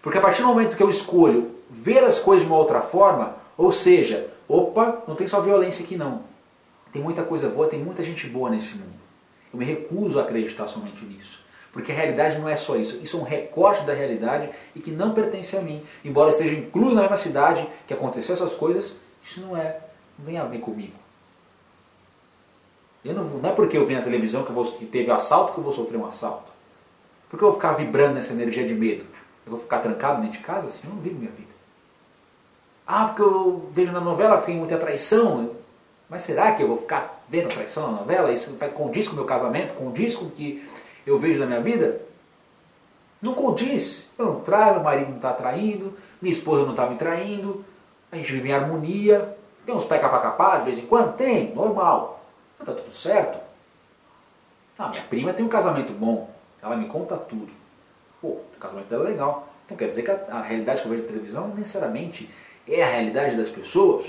Porque 0.00 0.18
a 0.18 0.20
partir 0.20 0.42
do 0.42 0.48
momento 0.48 0.76
que 0.76 0.82
eu 0.82 0.88
escolho 0.88 1.54
ver 1.68 2.02
as 2.04 2.18
coisas 2.18 2.44
de 2.44 2.50
uma 2.50 2.58
outra 2.58 2.80
forma, 2.80 3.36
ou 3.56 3.70
seja, 3.70 4.30
Opa, 4.50 5.04
não 5.06 5.14
tem 5.14 5.28
só 5.28 5.40
violência 5.40 5.84
aqui 5.84 5.96
não. 5.96 6.24
Tem 6.92 7.00
muita 7.00 7.22
coisa 7.22 7.48
boa, 7.48 7.68
tem 7.68 7.78
muita 7.78 8.02
gente 8.02 8.26
boa 8.26 8.50
nesse 8.50 8.74
mundo. 8.74 8.98
Eu 9.52 9.56
me 9.56 9.64
recuso 9.64 10.18
a 10.18 10.24
acreditar 10.24 10.66
somente 10.66 11.04
nisso. 11.04 11.40
Porque 11.72 11.92
a 11.92 11.94
realidade 11.94 12.38
não 12.38 12.48
é 12.48 12.56
só 12.56 12.76
isso. 12.76 12.98
Isso 13.00 13.16
é 13.16 13.20
um 13.20 13.22
recorte 13.22 13.84
da 13.84 13.92
realidade 13.92 14.50
e 14.74 14.80
que 14.80 14.90
não 14.90 15.14
pertence 15.14 15.56
a 15.56 15.60
mim. 15.60 15.82
Embora 16.04 16.30
esteja 16.30 16.54
incluso 16.54 16.94
na 16.94 17.02
mesma 17.02 17.16
cidade 17.16 17.66
que 17.86 17.94
aconteceu 17.94 18.32
essas 18.32 18.54
coisas, 18.54 18.94
isso 19.22 19.40
não 19.40 19.56
é, 19.56 19.78
não 20.18 20.26
tem 20.26 20.38
a 20.38 20.44
ver 20.44 20.58
comigo. 20.58 20.94
Eu 23.04 23.14
não, 23.14 23.24
não 23.24 23.50
é 23.50 23.52
porque 23.52 23.78
eu 23.78 23.86
vi 23.86 23.94
na 23.94 24.02
televisão 24.02 24.42
que, 24.42 24.52
vou, 24.52 24.64
que 24.64 24.84
teve 24.84 25.10
assalto 25.10 25.52
que 25.52 25.58
eu 25.58 25.64
vou 25.64 25.72
sofrer 25.72 25.96
um 25.96 26.06
assalto. 26.06 26.52
Porque 27.28 27.44
eu 27.44 27.50
vou 27.50 27.58
ficar 27.58 27.72
vibrando 27.72 28.14
nessa 28.14 28.32
energia 28.32 28.66
de 28.66 28.74
medo. 28.74 29.06
Eu 29.46 29.52
vou 29.52 29.60
ficar 29.60 29.78
trancado 29.78 30.20
dentro 30.20 30.38
de 30.38 30.44
casa 30.44 30.66
assim? 30.66 30.82
Eu 30.84 30.94
não 30.94 31.00
vivo 31.00 31.18
minha 31.18 31.30
vida. 31.30 31.50
Ah, 32.86 33.06
porque 33.06 33.22
eu 33.22 33.70
vejo 33.72 33.92
na 33.92 34.00
novela 34.00 34.38
que 34.38 34.46
tem 34.46 34.56
muita 34.56 34.76
traição. 34.76 35.52
Mas 36.08 36.22
será 36.22 36.50
que 36.52 36.62
eu 36.62 36.66
vou 36.66 36.76
ficar 36.76 37.24
vendo 37.28 37.48
traição 37.48 37.92
na 37.92 38.00
novela? 38.00 38.32
Isso 38.32 38.52
vai 38.58 38.68
condiz 38.68 39.06
com 39.06 39.12
o 39.12 39.16
meu 39.16 39.24
casamento? 39.24 39.74
Condiz 39.74 40.16
com 40.16 40.28
que 40.28 40.68
eu 41.10 41.18
vejo 41.18 41.38
na 41.40 41.46
minha 41.46 41.60
vida? 41.60 42.00
Não 43.20 43.34
condiz. 43.34 44.06
Eu 44.18 44.26
não 44.26 44.40
traio, 44.40 44.74
meu 44.74 44.82
marido 44.82 45.08
não 45.08 45.16
está 45.16 45.32
traindo, 45.32 45.94
minha 46.20 46.32
esposa 46.32 46.62
não 46.62 46.70
está 46.70 46.86
me 46.86 46.96
traindo, 46.96 47.64
a 48.10 48.16
gente 48.16 48.32
vive 48.32 48.48
em 48.48 48.52
harmonia. 48.52 49.36
Tem 49.64 49.74
uns 49.74 49.84
pé 49.84 49.98
capa 49.98 50.58
de 50.58 50.64
vez 50.64 50.78
em 50.78 50.86
quando? 50.86 51.16
Tem, 51.16 51.54
normal. 51.54 52.24
Mas 52.58 52.68
está 52.68 52.82
tudo 52.82 52.94
certo. 52.94 53.38
Ah, 54.78 54.88
minha 54.88 55.04
prima 55.04 55.32
tem 55.32 55.44
um 55.44 55.48
casamento 55.48 55.92
bom. 55.92 56.30
Ela 56.62 56.76
me 56.76 56.86
conta 56.86 57.16
tudo. 57.16 57.52
Pô, 58.20 58.28
o 58.28 58.58
casamento 58.58 58.88
dela 58.88 59.04
é 59.04 59.10
legal. 59.10 59.48
Então 59.64 59.76
quer 59.76 59.86
dizer 59.86 60.02
que 60.02 60.10
a, 60.10 60.26
a 60.30 60.42
realidade 60.42 60.80
que 60.80 60.88
eu 60.88 60.90
vejo 60.90 61.02
na 61.02 61.08
televisão 61.08 61.48
não 61.48 61.54
necessariamente 61.54 62.28
é 62.66 62.82
a 62.82 62.88
realidade 62.88 63.36
das 63.36 63.48
pessoas, 63.48 64.06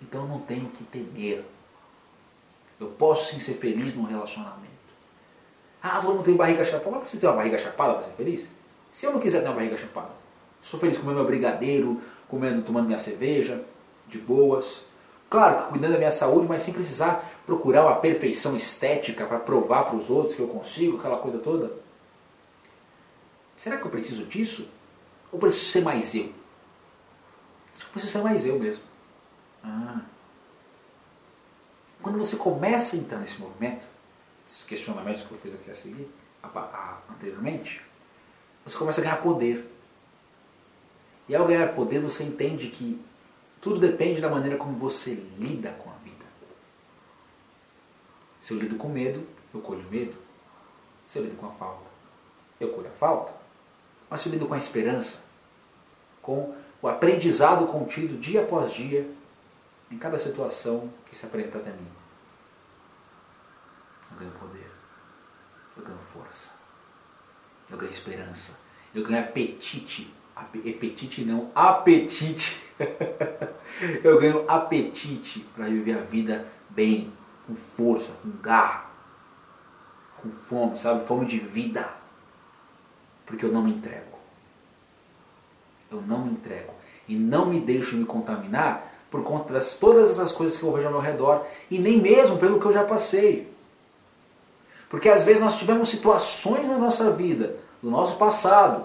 então 0.00 0.26
não 0.26 0.40
tenho 0.40 0.68
que 0.68 0.84
temer. 0.84 1.44
Eu 2.80 2.88
posso 2.88 3.32
sim 3.32 3.38
ser 3.38 3.54
feliz 3.54 3.94
num 3.94 4.04
relacionamento. 4.04 4.71
Ah, 5.82 6.00
todo 6.00 6.14
mundo 6.14 6.24
tem 6.24 6.36
barriga 6.36 6.62
chapada. 6.62 6.90
Mas 6.92 7.00
precisa 7.00 7.22
ter 7.22 7.26
uma 7.26 7.36
barriga 7.36 7.58
chapada 7.58 7.94
para 7.94 8.02
ser 8.02 8.10
feliz? 8.10 8.48
Se 8.90 9.06
eu 9.06 9.12
não 9.12 9.20
quiser 9.20 9.40
ter 9.40 9.48
uma 9.48 9.56
barriga 9.56 9.76
chapada, 9.76 10.10
sou 10.60 10.78
feliz 10.78 10.96
comendo 10.96 11.16
meu 11.16 11.26
brigadeiro, 11.26 12.00
comendo, 12.28 12.62
tomando 12.62 12.86
minha 12.86 12.98
cerveja, 12.98 13.64
de 14.06 14.18
boas. 14.18 14.82
Claro 15.28 15.56
que 15.56 15.70
cuidando 15.70 15.92
da 15.92 15.98
minha 15.98 16.10
saúde, 16.10 16.46
mas 16.46 16.60
sem 16.60 16.74
precisar 16.74 17.24
procurar 17.46 17.82
uma 17.86 17.96
perfeição 17.96 18.54
estética 18.54 19.26
para 19.26 19.38
provar 19.38 19.84
para 19.84 19.96
os 19.96 20.10
outros 20.10 20.34
que 20.34 20.40
eu 20.40 20.48
consigo, 20.48 20.98
aquela 20.98 21.16
coisa 21.16 21.38
toda. 21.38 21.72
Será 23.56 23.78
que 23.78 23.84
eu 23.84 23.90
preciso 23.90 24.24
disso? 24.24 24.68
Ou 25.32 25.38
preciso 25.38 25.64
ser 25.64 25.80
mais 25.80 26.14
eu? 26.14 26.32
Preciso 27.92 28.12
ser 28.12 28.22
mais 28.22 28.44
eu 28.44 28.58
mesmo. 28.58 28.82
Ah. 29.64 30.00
Quando 32.02 32.18
você 32.18 32.36
começa 32.36 32.96
a 32.96 32.98
entrar 32.98 33.18
nesse 33.18 33.40
movimento, 33.40 33.86
esses 34.52 34.64
questionamentos 34.64 35.22
que 35.22 35.32
eu 35.32 35.38
fiz 35.38 35.54
aqui 35.54 35.70
a 35.70 35.74
seguir, 35.74 36.06
a, 36.42 36.46
a, 36.46 36.98
anteriormente, 37.10 37.80
você 38.64 38.76
começa 38.76 39.00
a 39.00 39.04
ganhar 39.04 39.16
poder. 39.16 39.66
E 41.26 41.34
ao 41.34 41.46
ganhar 41.46 41.72
poder, 41.74 42.00
você 42.00 42.22
entende 42.22 42.68
que 42.68 43.00
tudo 43.62 43.80
depende 43.80 44.20
da 44.20 44.28
maneira 44.28 44.58
como 44.58 44.76
você 44.76 45.14
lida 45.38 45.70
com 45.70 45.88
a 45.88 45.94
vida. 46.04 46.24
Se 48.38 48.52
eu 48.52 48.58
lido 48.58 48.76
com 48.76 48.90
medo, 48.90 49.26
eu 49.54 49.60
colho 49.60 49.88
medo. 49.90 50.18
Se 51.06 51.18
eu 51.18 51.24
lido 51.24 51.36
com 51.36 51.46
a 51.46 51.52
falta, 51.52 51.90
eu 52.60 52.72
colho 52.72 52.88
a 52.88 52.92
falta. 52.92 53.32
Mas 54.10 54.20
se 54.20 54.28
eu 54.28 54.32
lido 54.32 54.46
com 54.46 54.52
a 54.52 54.58
esperança, 54.58 55.16
com 56.20 56.54
o 56.82 56.88
aprendizado 56.88 57.66
contido 57.66 58.18
dia 58.18 58.42
após 58.42 58.70
dia 58.70 59.08
em 59.90 59.96
cada 59.96 60.18
situação 60.18 60.92
que 61.06 61.16
se 61.16 61.24
apresenta 61.24 61.56
até 61.56 61.70
mim. 61.70 62.01
Eu 64.12 64.18
ganho 64.18 64.32
poder, 64.32 64.70
eu 65.76 65.82
ganho 65.82 65.98
força, 66.12 66.50
eu 67.70 67.76
ganho 67.76 67.90
esperança, 67.90 68.58
eu 68.94 69.02
ganho 69.02 69.20
apetite. 69.20 70.12
Apetite 70.34 71.24
não, 71.24 71.50
apetite. 71.54 72.72
eu 74.02 74.18
ganho 74.18 74.44
apetite 74.48 75.40
para 75.54 75.66
viver 75.66 75.98
a 75.98 76.02
vida 76.02 76.46
bem, 76.70 77.12
com 77.46 77.54
força, 77.54 78.10
com 78.22 78.30
garra, 78.40 78.90
com 80.16 80.30
fome, 80.30 80.78
sabe? 80.78 81.04
Fome 81.04 81.26
de 81.26 81.38
vida. 81.38 81.88
Porque 83.26 83.44
eu 83.44 83.52
não 83.52 83.62
me 83.62 83.72
entrego 83.72 84.12
eu 85.92 86.02
não 86.02 86.24
me 86.24 86.32
entrego 86.32 86.72
e 87.06 87.14
não 87.14 87.46
me 87.46 87.60
deixo 87.60 87.96
me 87.96 88.04
contaminar 88.04 88.90
por 89.10 89.22
conta 89.22 89.52
das 89.52 89.74
todas 89.74 90.08
essas 90.08 90.32
coisas 90.32 90.56
que 90.56 90.62
eu 90.62 90.72
vejo 90.72 90.86
ao 90.86 90.92
meu 90.92 91.00
redor 91.00 91.46
e 91.70 91.78
nem 91.78 92.00
mesmo 92.00 92.38
pelo 92.38 92.58
que 92.58 92.66
eu 92.66 92.72
já 92.72 92.82
passei. 92.82 93.51
Porque 94.92 95.08
às 95.08 95.24
vezes 95.24 95.40
nós 95.40 95.58
tivemos 95.58 95.88
situações 95.88 96.68
na 96.68 96.76
nossa 96.76 97.10
vida, 97.10 97.56
do 97.82 97.90
nosso 97.90 98.16
passado, 98.16 98.84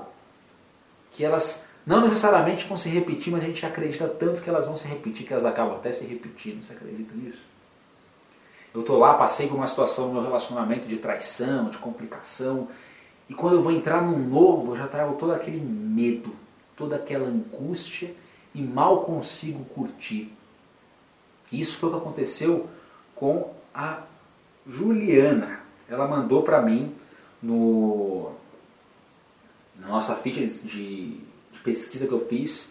que 1.12 1.26
elas 1.26 1.62
não 1.86 2.00
necessariamente 2.00 2.66
vão 2.66 2.78
se 2.78 2.88
repetir, 2.88 3.32
mas 3.32 3.44
a 3.44 3.48
gente 3.48 3.66
acredita 3.66 4.08
tanto 4.08 4.42
que 4.42 4.50
elas 4.50 4.66
vão 4.66 4.76
se 4.76 4.88
repetir, 4.88 5.28
que 5.28 5.34
elas 5.34 5.44
acabam 5.44 5.76
até 5.76 5.92
se 5.92 6.06
repetindo. 6.06 6.64
Você 6.64 6.72
acredita 6.72 7.14
nisso? 7.14 7.42
Eu 8.74 8.80
estou 8.80 8.98
lá, 8.98 9.16
passei 9.16 9.48
por 9.48 9.56
uma 9.56 9.66
situação 9.66 10.08
no 10.08 10.14
meu 10.14 10.24
relacionamento 10.24 10.88
de 10.88 10.98
traição, 10.98 11.70
de 11.70 11.78
complicação, 11.78 12.70
e 13.30 13.34
quando 13.34 13.58
eu 13.58 13.62
vou 13.62 13.74
entrar 13.74 14.02
num 14.02 14.18
novo, 14.18 14.72
eu 14.72 14.78
já 14.78 14.88
trago 14.88 15.16
todo 15.16 15.34
aquele 15.34 15.60
medo 15.60 16.34
toda 16.78 16.96
aquela 16.96 17.28
angústia 17.28 18.14
e 18.56 18.62
mal 18.62 19.02
consigo 19.02 19.66
curtir. 19.66 20.32
Isso 21.52 21.78
foi 21.78 21.90
o 21.90 21.92
que 21.94 21.98
aconteceu 21.98 22.70
com 23.16 23.52
a 23.74 24.04
Juliana. 24.66 25.57
Ela 25.90 26.08
mandou 26.08 26.44
para 26.44 26.62
mim 26.62 26.94
no 27.42 28.32
na 29.80 29.88
nossa 29.88 30.16
ficha 30.16 30.40
de, 30.40 31.22
de, 31.52 31.60
pesquisa 31.64 32.08
que 32.08 32.12
eu 32.12 32.26
fiz 32.26 32.70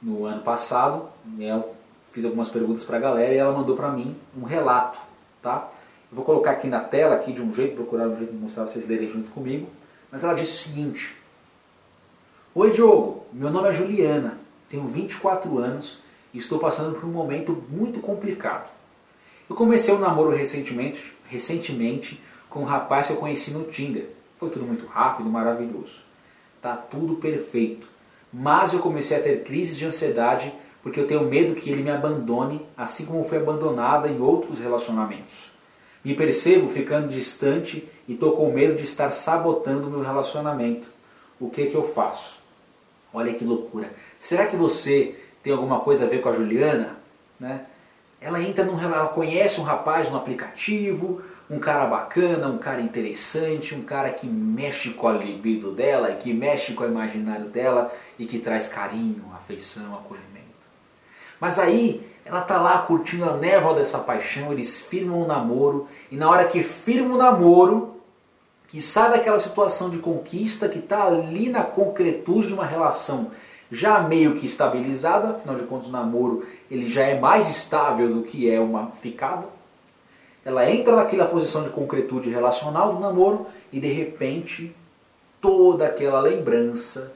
no 0.00 0.24
ano 0.24 0.42
passado, 0.42 1.08
né, 1.24 1.50
eu 1.50 1.74
fiz 2.12 2.24
algumas 2.24 2.48
perguntas 2.48 2.84
para 2.84 2.98
a 2.98 3.00
galera 3.00 3.34
e 3.34 3.36
ela 3.36 3.52
mandou 3.52 3.76
para 3.76 3.90
mim 3.90 4.16
um 4.36 4.44
relato, 4.44 4.98
tá? 5.42 5.68
Eu 6.10 6.16
vou 6.16 6.24
colocar 6.24 6.52
aqui 6.52 6.68
na 6.68 6.80
tela 6.80 7.16
aqui 7.16 7.32
de 7.32 7.42
um 7.42 7.52
jeito, 7.52 7.74
procurar 7.74 8.06
um 8.08 8.16
jeito 8.16 8.32
de 8.32 8.38
mostrar 8.38 8.66
vocês 8.66 8.86
lerem 8.86 9.08
junto 9.08 9.28
comigo. 9.30 9.68
Mas 10.10 10.22
ela 10.22 10.34
disse 10.34 10.52
o 10.52 10.68
seguinte: 10.68 11.16
Oi 12.54 12.70
Diogo, 12.70 13.26
meu 13.32 13.50
nome 13.50 13.68
é 13.68 13.72
Juliana, 13.72 14.38
tenho 14.68 14.86
24 14.86 15.58
anos 15.58 15.98
e 16.32 16.38
estou 16.38 16.58
passando 16.58 16.94
por 16.94 17.04
um 17.04 17.12
momento 17.12 17.64
muito 17.68 18.00
complicado. 18.00 18.70
Eu 19.48 19.56
comecei 19.56 19.92
um 19.92 19.98
namoro 19.98 20.30
recentemente, 20.30 21.14
recentemente 21.24 22.20
com 22.48 22.60
um 22.60 22.64
rapaz 22.64 23.06
que 23.06 23.12
eu 23.12 23.16
conheci 23.16 23.50
no 23.50 23.64
Tinder. 23.64 24.08
Foi 24.38 24.50
tudo 24.50 24.64
muito 24.64 24.86
rápido, 24.86 25.28
maravilhoso. 25.28 26.00
Tá 26.60 26.76
tudo 26.76 27.16
perfeito. 27.16 27.88
Mas 28.32 28.72
eu 28.72 28.80
comecei 28.80 29.16
a 29.16 29.22
ter 29.22 29.44
crises 29.44 29.76
de 29.76 29.84
ansiedade 29.84 30.52
porque 30.82 31.00
eu 31.00 31.06
tenho 31.06 31.24
medo 31.24 31.54
que 31.54 31.68
ele 31.68 31.82
me 31.82 31.90
abandone, 31.90 32.64
assim 32.76 33.04
como 33.04 33.24
foi 33.24 33.38
abandonada 33.38 34.08
em 34.08 34.20
outros 34.20 34.58
relacionamentos. 34.58 35.50
Me 36.04 36.14
percebo 36.14 36.68
ficando 36.68 37.08
distante 37.08 37.88
e 38.06 38.12
estou 38.12 38.32
com 38.36 38.52
medo 38.52 38.74
de 38.74 38.84
estar 38.84 39.10
sabotando 39.10 39.90
meu 39.90 40.00
relacionamento. 40.00 40.88
O 41.40 41.50
que, 41.50 41.66
que 41.66 41.74
eu 41.74 41.92
faço? 41.92 42.38
Olha 43.12 43.34
que 43.34 43.44
loucura. 43.44 43.90
Será 44.16 44.46
que 44.46 44.54
você 44.54 45.16
tem 45.42 45.52
alguma 45.52 45.80
coisa 45.80 46.04
a 46.04 46.06
ver 46.06 46.20
com 46.20 46.28
a 46.28 46.32
Juliana? 46.32 46.96
Né? 47.40 47.66
Ela 48.20 48.40
entra 48.40 48.64
num, 48.64 48.80
ela 48.80 49.08
conhece 49.08 49.60
um 49.60 49.64
rapaz 49.64 50.10
no 50.10 50.16
aplicativo, 50.16 51.20
um 51.48 51.58
cara 51.58 51.86
bacana, 51.86 52.48
um 52.48 52.58
cara 52.58 52.80
interessante, 52.80 53.74
um 53.74 53.82
cara 53.82 54.10
que 54.10 54.26
mexe 54.26 54.90
com 54.90 55.08
a 55.08 55.12
libido 55.12 55.72
dela, 55.72 56.12
que 56.12 56.32
mexe 56.32 56.72
com 56.72 56.84
o 56.84 56.86
imaginário 56.86 57.46
dela 57.46 57.92
e 58.18 58.26
que 58.26 58.38
traz 58.38 58.68
carinho, 58.68 59.24
afeição, 59.34 59.94
acolhimento. 59.94 60.26
Mas 61.40 61.58
aí 61.58 62.04
ela 62.24 62.40
tá 62.40 62.60
lá 62.60 62.78
curtindo 62.78 63.24
a 63.24 63.36
névoa 63.36 63.74
dessa 63.74 63.98
paixão, 63.98 64.52
eles 64.52 64.80
firmam 64.80 65.22
um 65.22 65.26
namoro 65.26 65.86
e 66.10 66.16
na 66.16 66.28
hora 66.28 66.46
que 66.46 66.62
firma 66.62 67.14
o 67.14 67.18
namoro, 67.18 68.00
que 68.66 68.82
sai 68.82 69.10
daquela 69.10 69.38
situação 69.38 69.88
de 69.88 69.98
conquista, 69.98 70.68
que 70.68 70.78
está 70.78 71.04
ali 71.04 71.48
na 71.48 71.62
concretude 71.62 72.48
de 72.48 72.54
uma 72.54 72.66
relação 72.66 73.30
já 73.70 74.00
meio 74.00 74.34
que 74.34 74.46
estabilizada, 74.46 75.30
afinal 75.30 75.56
de 75.56 75.64
contas 75.64 75.88
o 75.88 75.90
namoro 75.90 76.46
ele 76.70 76.88
já 76.88 77.02
é 77.02 77.18
mais 77.18 77.48
estável 77.48 78.08
do 78.08 78.22
que 78.22 78.50
é 78.50 78.60
uma 78.60 78.90
ficada. 78.92 79.46
Ela 80.44 80.70
entra 80.70 80.94
naquela 80.94 81.26
posição 81.26 81.64
de 81.64 81.70
concretude 81.70 82.30
relacional 82.30 82.94
do 82.94 83.00
namoro 83.00 83.46
e 83.72 83.80
de 83.80 83.88
repente 83.88 84.74
toda 85.40 85.86
aquela 85.86 86.20
lembrança 86.20 87.12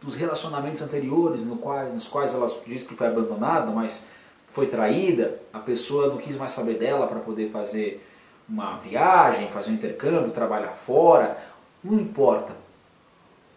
dos 0.00 0.14
relacionamentos 0.14 0.82
anteriores 0.82 1.42
no 1.42 1.56
quais, 1.56 1.92
nos 1.92 2.06
quais 2.06 2.34
ela 2.34 2.46
diz 2.66 2.82
que 2.82 2.94
foi 2.94 3.06
abandonada, 3.06 3.70
mas 3.70 4.04
foi 4.52 4.66
traída, 4.66 5.40
a 5.52 5.58
pessoa 5.58 6.08
não 6.08 6.16
quis 6.16 6.36
mais 6.36 6.50
saber 6.50 6.74
dela 6.74 7.06
para 7.06 7.20
poder 7.20 7.50
fazer 7.50 8.04
uma 8.48 8.76
viagem, 8.78 9.48
fazer 9.48 9.70
um 9.70 9.74
intercâmbio, 9.74 10.30
trabalhar 10.30 10.72
fora, 10.72 11.36
não 11.82 11.98
importa 11.98 12.54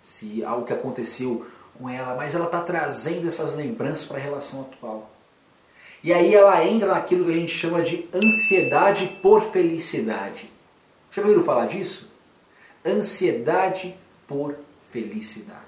se 0.01 0.43
algo 0.43 0.65
que 0.65 0.73
aconteceu 0.73 1.45
com 1.77 1.89
ela, 1.89 2.15
mas 2.15 2.35
ela 2.35 2.45
está 2.45 2.61
trazendo 2.61 3.27
essas 3.27 3.53
lembranças 3.53 4.05
para 4.05 4.17
a 4.17 4.21
relação 4.21 4.61
atual. 4.61 5.09
E 6.03 6.11
aí 6.11 6.35
ela 6.35 6.63
entra 6.65 6.93
naquilo 6.93 7.25
que 7.25 7.31
a 7.31 7.35
gente 7.35 7.53
chama 7.53 7.81
de 7.81 8.07
ansiedade 8.13 9.07
por 9.21 9.41
felicidade. 9.51 10.51
Já 11.09 11.21
ouviram 11.21 11.43
falar 11.43 11.65
disso? 11.65 12.11
Ansiedade 12.85 13.95
por 14.27 14.57
felicidade. 14.91 15.61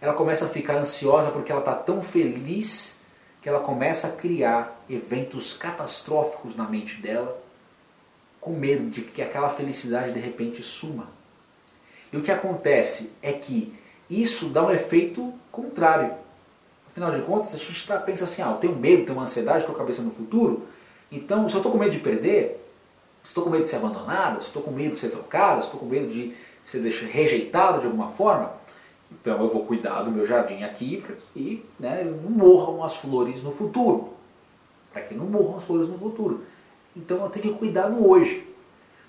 Ela 0.00 0.14
começa 0.14 0.46
a 0.46 0.48
ficar 0.48 0.76
ansiosa 0.76 1.30
porque 1.30 1.50
ela 1.50 1.60
está 1.60 1.74
tão 1.74 2.02
feliz 2.02 2.94
que 3.40 3.48
ela 3.48 3.60
começa 3.60 4.06
a 4.06 4.12
criar 4.12 4.82
eventos 4.88 5.52
catastróficos 5.52 6.54
na 6.54 6.64
mente 6.64 6.96
dela, 6.96 7.42
com 8.40 8.52
medo 8.52 8.88
de 8.88 9.02
que 9.02 9.20
aquela 9.20 9.48
felicidade 9.48 10.12
de 10.12 10.20
repente 10.20 10.62
suma. 10.62 11.08
E 12.12 12.16
o 12.16 12.22
que 12.22 12.30
acontece 12.30 13.12
é 13.20 13.32
que 13.32 13.74
isso 14.08 14.46
dá 14.46 14.64
um 14.64 14.70
efeito 14.70 15.32
contrário. 15.50 16.14
Afinal 16.90 17.10
de 17.10 17.22
contas, 17.22 17.54
a 17.54 17.58
gente 17.58 17.86
tá, 17.86 17.98
pensa 17.98 18.24
assim, 18.24 18.42
ah, 18.42 18.50
eu 18.50 18.56
tenho 18.56 18.76
medo, 18.76 19.04
tenho 19.04 19.18
uma 19.18 19.22
ansiedade, 19.22 19.58
estou 19.58 19.74
com 19.74 19.80
a 19.80 19.84
cabeça 19.84 20.02
no 20.02 20.10
futuro, 20.10 20.62
então 21.10 21.48
se 21.48 21.54
eu 21.54 21.58
estou 21.58 21.72
com 21.72 21.78
medo 21.78 21.90
de 21.90 21.98
perder, 21.98 22.64
se 23.22 23.28
estou 23.28 23.42
com 23.42 23.50
medo 23.50 23.62
de 23.62 23.68
ser 23.68 23.76
abandonada, 23.76 24.40
se 24.40 24.46
estou 24.46 24.62
com 24.62 24.70
medo 24.70 24.92
de 24.92 24.98
ser 24.98 25.10
trocada, 25.10 25.60
se 25.60 25.66
estou 25.66 25.80
com 25.80 25.86
medo 25.86 26.08
de 26.08 26.34
ser 26.64 26.80
rejeitado 26.80 27.80
de 27.80 27.86
alguma 27.86 28.10
forma, 28.12 28.52
então 29.10 29.40
eu 29.40 29.48
vou 29.48 29.64
cuidar 29.64 30.02
do 30.02 30.10
meu 30.10 30.24
jardim 30.24 30.62
aqui 30.62 31.00
para 31.00 31.16
que 31.32 31.64
né, 31.78 32.04
não 32.04 32.30
morram 32.30 32.82
as 32.82 32.96
flores 32.96 33.42
no 33.42 33.50
futuro. 33.50 34.12
Para 34.92 35.02
que 35.02 35.14
não 35.14 35.26
morram 35.26 35.56
as 35.56 35.64
flores 35.64 35.88
no 35.88 35.98
futuro. 35.98 36.44
Então 36.96 37.22
eu 37.22 37.30
tenho 37.30 37.52
que 37.52 37.58
cuidar 37.58 37.88
no 37.88 38.08
hoje. 38.08 38.46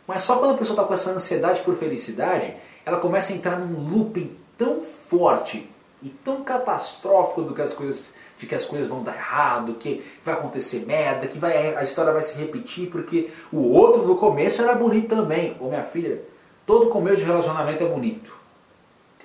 Mas 0.08 0.22
só 0.22 0.38
quando 0.38 0.54
a 0.54 0.58
pessoa 0.58 0.76
está 0.76 0.88
com 0.88 0.94
essa 0.94 1.12
ansiedade 1.12 1.62
por 1.62 1.76
felicidade, 1.76 2.54
ela 2.86 2.98
começa 2.98 3.34
a 3.34 3.36
entrar 3.36 3.58
num 3.58 3.90
looping 3.90 4.36
tão 4.58 4.82
forte 4.82 5.70
e 6.02 6.10
tão 6.10 6.44
catastrófico 6.44 7.42
do 7.42 7.54
que 7.54 7.62
as 7.62 7.74
coisas, 7.74 8.12
de 8.38 8.46
que 8.46 8.54
as 8.54 8.66
coisas 8.66 8.88
vão 8.88 9.02
dar 9.02 9.16
errado, 9.16 9.74
que 9.76 10.04
vai 10.24 10.34
acontecer 10.34 10.86
merda, 10.86 11.28
que 11.28 11.40
vai, 11.40 11.76
a 11.76 11.84
história 11.84 12.12
vai 12.12 12.22
se 12.22 12.38
repetir, 12.38 12.90
porque 12.90 13.30
o 13.52 13.72
outro 13.72 14.04
no 14.04 14.16
começo 14.16 14.62
era 14.62 14.76
bonito 14.76 15.16
também. 15.16 15.58
Ô 15.60 15.68
minha 15.68 15.84
filha, 15.84 16.22
todo 16.66 16.90
começo 16.90 17.18
de 17.18 17.24
relacionamento 17.24 17.84
é 17.84 17.88
bonito. 17.88 18.36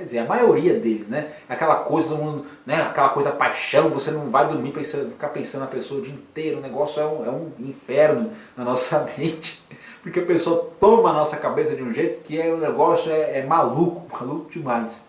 Quer 0.01 0.05
dizer, 0.05 0.19
a 0.21 0.25
maioria 0.25 0.81
deles, 0.81 1.09
né? 1.09 1.31
Aquela 1.47 1.77
coisa, 1.77 2.09
todo 2.09 2.23
mundo, 2.23 2.47
né? 2.65 2.81
Aquela 2.81 3.11
coisa 3.11 3.31
paixão, 3.31 3.91
você 3.91 4.11
não 4.11 4.31
vai 4.31 4.49
dormir 4.49 4.73
pensando, 4.73 5.11
ficar 5.11 5.29
pensando 5.29 5.61
na 5.61 5.67
pessoa 5.67 6.01
o 6.01 6.03
dia 6.03 6.15
inteiro. 6.15 6.57
O 6.57 6.61
negócio 6.63 7.03
é 7.03 7.07
um, 7.07 7.27
é 7.27 7.31
um 7.31 7.53
inferno 7.59 8.31
na 8.57 8.65
nossa 8.65 9.07
mente. 9.19 9.63
Porque 10.03 10.21
a 10.21 10.25
pessoa 10.25 10.71
toma 10.81 11.11
a 11.11 11.13
nossa 11.13 11.37
cabeça 11.37 11.77
de 11.77 11.83
um 11.83 11.93
jeito 11.93 12.21
que 12.21 12.41
é, 12.41 12.51
o 12.51 12.57
negócio 12.57 13.13
é, 13.13 13.41
é 13.41 13.45
maluco, 13.45 14.07
maluco 14.19 14.51
demais. 14.51 15.05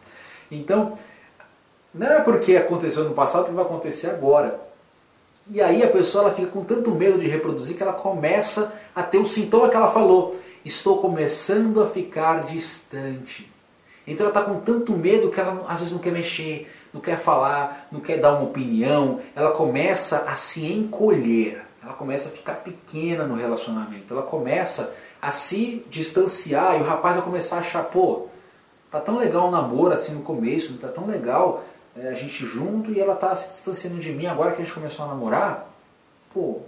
Então, 0.52 0.94
não 1.94 2.08
é 2.08 2.20
porque 2.20 2.58
aconteceu 2.58 3.06
no 3.06 3.14
passado 3.14 3.46
que 3.46 3.52
vai 3.52 3.64
acontecer 3.64 4.10
agora. 4.10 4.60
E 5.50 5.62
aí 5.62 5.84
a 5.84 5.88
pessoa 5.88 6.26
ela 6.26 6.34
fica 6.34 6.48
com 6.48 6.64
tanto 6.64 6.92
medo 6.92 7.18
de 7.18 7.28
reproduzir 7.28 7.76
que 7.76 7.82
ela 7.82 7.94
começa 7.94 8.72
a 8.94 9.02
ter 9.02 9.18
o 9.18 9.26
sintoma 9.26 9.70
que 9.70 9.76
ela 9.76 9.92
falou. 9.92 10.40
Estou 10.64 10.98
começando 11.00 11.82
a 11.82 11.88
ficar 11.88 12.46
distante. 12.46 13.52
Então 14.06 14.26
ela 14.26 14.38
está 14.38 14.42
com 14.42 14.60
tanto 14.60 14.94
medo 14.94 15.30
que 15.30 15.40
ela 15.40 15.66
às 15.68 15.80
vezes 15.80 15.92
não 15.92 16.00
quer 16.00 16.12
mexer, 16.12 16.72
não 16.94 17.02
quer 17.02 17.18
falar, 17.18 17.88
não 17.92 18.00
quer 18.00 18.18
dar 18.18 18.34
uma 18.34 18.44
opinião. 18.44 19.20
Ela 19.36 19.52
começa 19.52 20.18
a 20.28 20.36
se 20.36 20.66
encolher, 20.72 21.64
ela 21.84 21.94
começa 21.94 22.30
a 22.30 22.32
ficar 22.32 22.56
pequena 22.56 23.26
no 23.26 23.36
relacionamento, 23.36 24.14
ela 24.14 24.24
começa 24.24 24.94
a 25.22 25.32
se 25.32 25.86
distanciar 25.90 26.78
e 26.78 26.82
o 26.82 26.86
rapaz 26.86 27.16
vai 27.16 27.26
começar 27.26 27.58
a 27.58 27.60
achar, 27.60 27.84
pô, 27.84 28.28
tá 28.92 29.00
tão 29.00 29.18
legal 29.18 29.48
o 29.48 29.52
namoro 29.52 29.94
assim 29.94 30.14
no 30.14 30.22
começo, 30.22 30.78
tá 30.78 30.90
tão 30.90 31.08
legal 31.08 31.64
é, 31.96 32.10
a 32.10 32.14
gente 32.14 32.46
junto 32.46 32.92
e 32.92 33.00
ela 33.00 33.16
tá 33.16 33.34
se 33.36 33.48
distanciando 33.48 33.98
de 33.98 34.12
mim 34.12 34.26
agora 34.26 34.52
que 34.52 34.62
a 34.62 34.66
gente 34.66 34.74
começou 34.74 35.06
a 35.06 35.08
namorar. 35.08 35.70
Pô. 36.34 36.62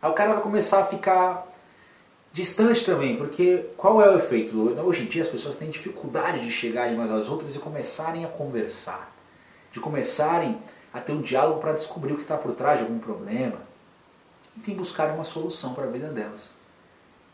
Aí 0.00 0.10
o 0.10 0.14
cara 0.14 0.32
vai 0.34 0.42
começar 0.42 0.80
a 0.80 0.86
ficar 0.86 1.46
distante 2.32 2.84
também, 2.84 3.16
porque 3.16 3.66
qual 3.76 4.00
é 4.00 4.08
o 4.08 4.16
efeito? 4.16 4.58
Hoje 4.82 5.02
em 5.02 5.06
dia 5.06 5.20
as 5.20 5.28
pessoas 5.28 5.56
têm 5.56 5.68
dificuldade 5.68 6.44
de 6.44 6.50
chegarem 6.50 6.94
umas 6.94 7.10
às 7.10 7.28
outras 7.28 7.54
e 7.54 7.58
começarem 7.58 8.24
a 8.24 8.28
conversar, 8.28 9.12
de 9.70 9.80
começarem 9.80 10.58
a 10.92 11.00
ter 11.00 11.12
um 11.12 11.20
diálogo 11.20 11.60
para 11.60 11.72
descobrir 11.72 12.12
o 12.12 12.16
que 12.16 12.22
está 12.22 12.36
por 12.36 12.52
trás 12.52 12.78
de 12.78 12.84
algum 12.84 12.98
problema, 12.98 13.58
enfim, 14.56 14.74
buscarem 14.74 15.14
uma 15.14 15.24
solução 15.24 15.74
para 15.74 15.84
a 15.84 15.88
vida 15.88 16.08
delas. 16.08 16.50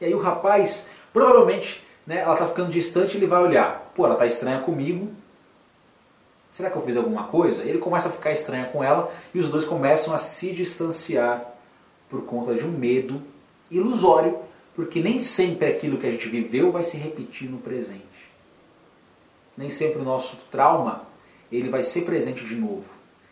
E 0.00 0.04
aí 0.04 0.14
o 0.14 0.20
rapaz, 0.20 0.88
provavelmente, 1.12 1.85
né, 2.06 2.20
ela 2.20 2.34
está 2.34 2.46
ficando 2.46 2.70
distante, 2.70 3.16
ele 3.16 3.26
vai 3.26 3.42
olhar, 3.42 3.90
pô, 3.94 4.04
ela 4.04 4.14
está 4.14 4.24
estranha 4.24 4.60
comigo, 4.60 5.10
será 6.50 6.70
que 6.70 6.76
eu 6.76 6.82
fiz 6.82 6.96
alguma 6.96 7.24
coisa? 7.24 7.62
Ele 7.62 7.78
começa 7.78 8.08
a 8.08 8.12
ficar 8.12 8.30
estranha 8.30 8.66
com 8.66 8.82
ela 8.82 9.12
e 9.34 9.38
os 9.38 9.48
dois 9.48 9.64
começam 9.64 10.14
a 10.14 10.18
se 10.18 10.52
distanciar 10.52 11.44
por 12.08 12.24
conta 12.24 12.54
de 12.54 12.64
um 12.64 12.70
medo 12.70 13.20
ilusório 13.70 14.38
porque 14.76 15.00
nem 15.00 15.18
sempre 15.18 15.66
aquilo 15.66 15.96
que 15.96 16.06
a 16.06 16.10
gente 16.10 16.28
viveu 16.28 16.70
vai 16.70 16.82
se 16.82 16.98
repetir 16.98 17.50
no 17.50 17.56
presente. 17.56 18.04
Nem 19.56 19.70
sempre 19.70 20.00
o 20.00 20.04
nosso 20.04 20.36
trauma 20.50 21.02
ele 21.50 21.70
vai 21.70 21.82
ser 21.82 22.02
presente 22.02 22.44
de 22.44 22.54
novo. 22.54 22.84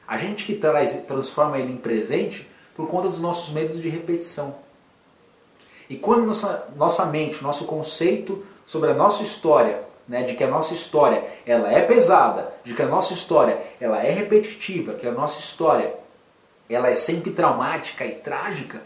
A 0.08 0.16
gente 0.16 0.44
que 0.44 0.54
traz, 0.54 0.92
transforma 1.06 1.58
ele 1.58 1.72
em 1.72 1.76
presente 1.76 2.48
por 2.74 2.88
conta 2.88 3.08
dos 3.08 3.18
nossos 3.18 3.52
medos 3.52 3.80
de 3.80 3.90
repetição. 3.90 4.56
E 5.88 5.96
quando 5.96 6.24
nossa, 6.24 6.66
nossa 6.76 7.04
mente, 7.04 7.42
nosso 7.42 7.66
conceito 7.66 8.42
sobre 8.64 8.90
a 8.90 8.94
nossa 8.94 9.22
história 9.22 9.82
né, 10.08 10.22
de 10.22 10.34
que 10.34 10.44
a 10.44 10.48
nossa 10.48 10.72
história 10.72 11.24
ela 11.46 11.72
é 11.72 11.82
pesada, 11.82 12.52
de 12.62 12.74
que 12.74 12.82
a 12.82 12.86
nossa 12.86 13.12
história 13.12 13.58
ela 13.80 14.02
é 14.02 14.10
repetitiva, 14.10 14.94
que 14.94 15.06
a 15.06 15.12
nossa 15.12 15.38
história 15.38 15.94
ela 16.68 16.88
é 16.88 16.94
sempre 16.94 17.30
traumática 17.30 18.04
e 18.04 18.16
trágica, 18.16 18.82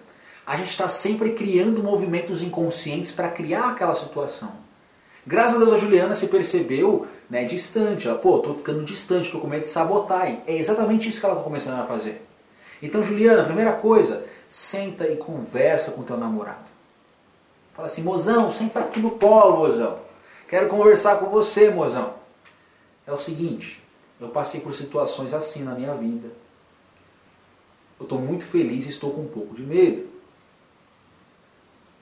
a 0.47 0.57
gente 0.57 0.71
está 0.71 0.89
sempre 0.89 1.31
criando 1.31 1.83
movimentos 1.83 2.43
inconscientes 2.43 3.11
para 3.11 3.29
criar 3.29 3.71
aquela 3.71 3.95
situação. 3.95 4.53
Graças 5.27 5.57
a 5.57 5.59
Deus 5.59 5.73
a 5.73 5.77
Juliana 5.77 6.15
se 6.15 6.27
percebeu 6.29 7.07
né, 7.29 7.45
distante. 7.45 8.09
Ela, 8.09 8.17
pô, 8.17 8.39
tô 8.39 8.55
ficando 8.55 8.83
distante, 8.83 9.31
tô 9.31 9.41
com 9.41 9.47
medo 9.47 9.61
de 9.61 9.69
sabotar. 9.69 10.27
É 10.47 10.57
exatamente 10.57 11.07
isso 11.07 11.21
que 11.21 11.27
ela 11.27 11.35
está 11.35 11.45
começando 11.45 11.79
a 11.79 11.85
fazer. 11.85 12.27
Então, 12.83 13.03
Juliana, 13.03 13.45
primeira 13.45 13.73
coisa, 13.73 14.25
senta 14.49 15.07
e 15.07 15.17
conversa 15.17 15.91
com 15.91 16.03
teu 16.03 16.17
namorado. 16.17 16.68
Fala 17.79 17.87
assim, 17.87 18.03
mozão, 18.03 18.51
senta 18.51 18.81
aqui 18.81 18.99
no 18.99 19.13
colo, 19.13 19.59
mozão. 19.59 20.01
Quero 20.49 20.67
conversar 20.67 21.21
com 21.21 21.27
você, 21.27 21.71
mozão. 21.71 22.15
É 23.07 23.13
o 23.13 23.17
seguinte, 23.17 23.81
eu 24.21 24.31
passei 24.31 24.61
por 24.61 24.75
situações 24.75 25.33
assim 25.33 25.63
na 25.63 25.77
minha 25.77 25.95
vida. 25.95 26.27
Eu 27.97 28.03
estou 28.03 28.19
muito 28.19 28.45
feliz 28.45 28.85
e 28.85 28.89
estou 28.89 29.13
com 29.13 29.21
um 29.21 29.29
pouco 29.29 29.55
de 29.55 29.63
medo. 29.63 30.09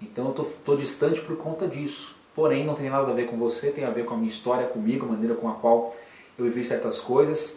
Então 0.00 0.32
eu 0.34 0.44
estou 0.44 0.76
distante 0.78 1.20
por 1.20 1.36
conta 1.36 1.68
disso. 1.68 2.16
Porém, 2.34 2.64
não 2.64 2.72
tem 2.72 2.88
nada 2.88 3.10
a 3.10 3.14
ver 3.14 3.26
com 3.26 3.36
você, 3.36 3.70
tem 3.70 3.84
a 3.84 3.90
ver 3.90 4.06
com 4.06 4.14
a 4.14 4.16
minha 4.16 4.30
história, 4.30 4.66
comigo, 4.66 5.04
a 5.04 5.10
maneira 5.10 5.34
com 5.34 5.46
a 5.46 5.52
qual 5.56 5.94
eu 6.38 6.46
vivi 6.46 6.64
certas 6.64 6.98
coisas. 6.98 7.54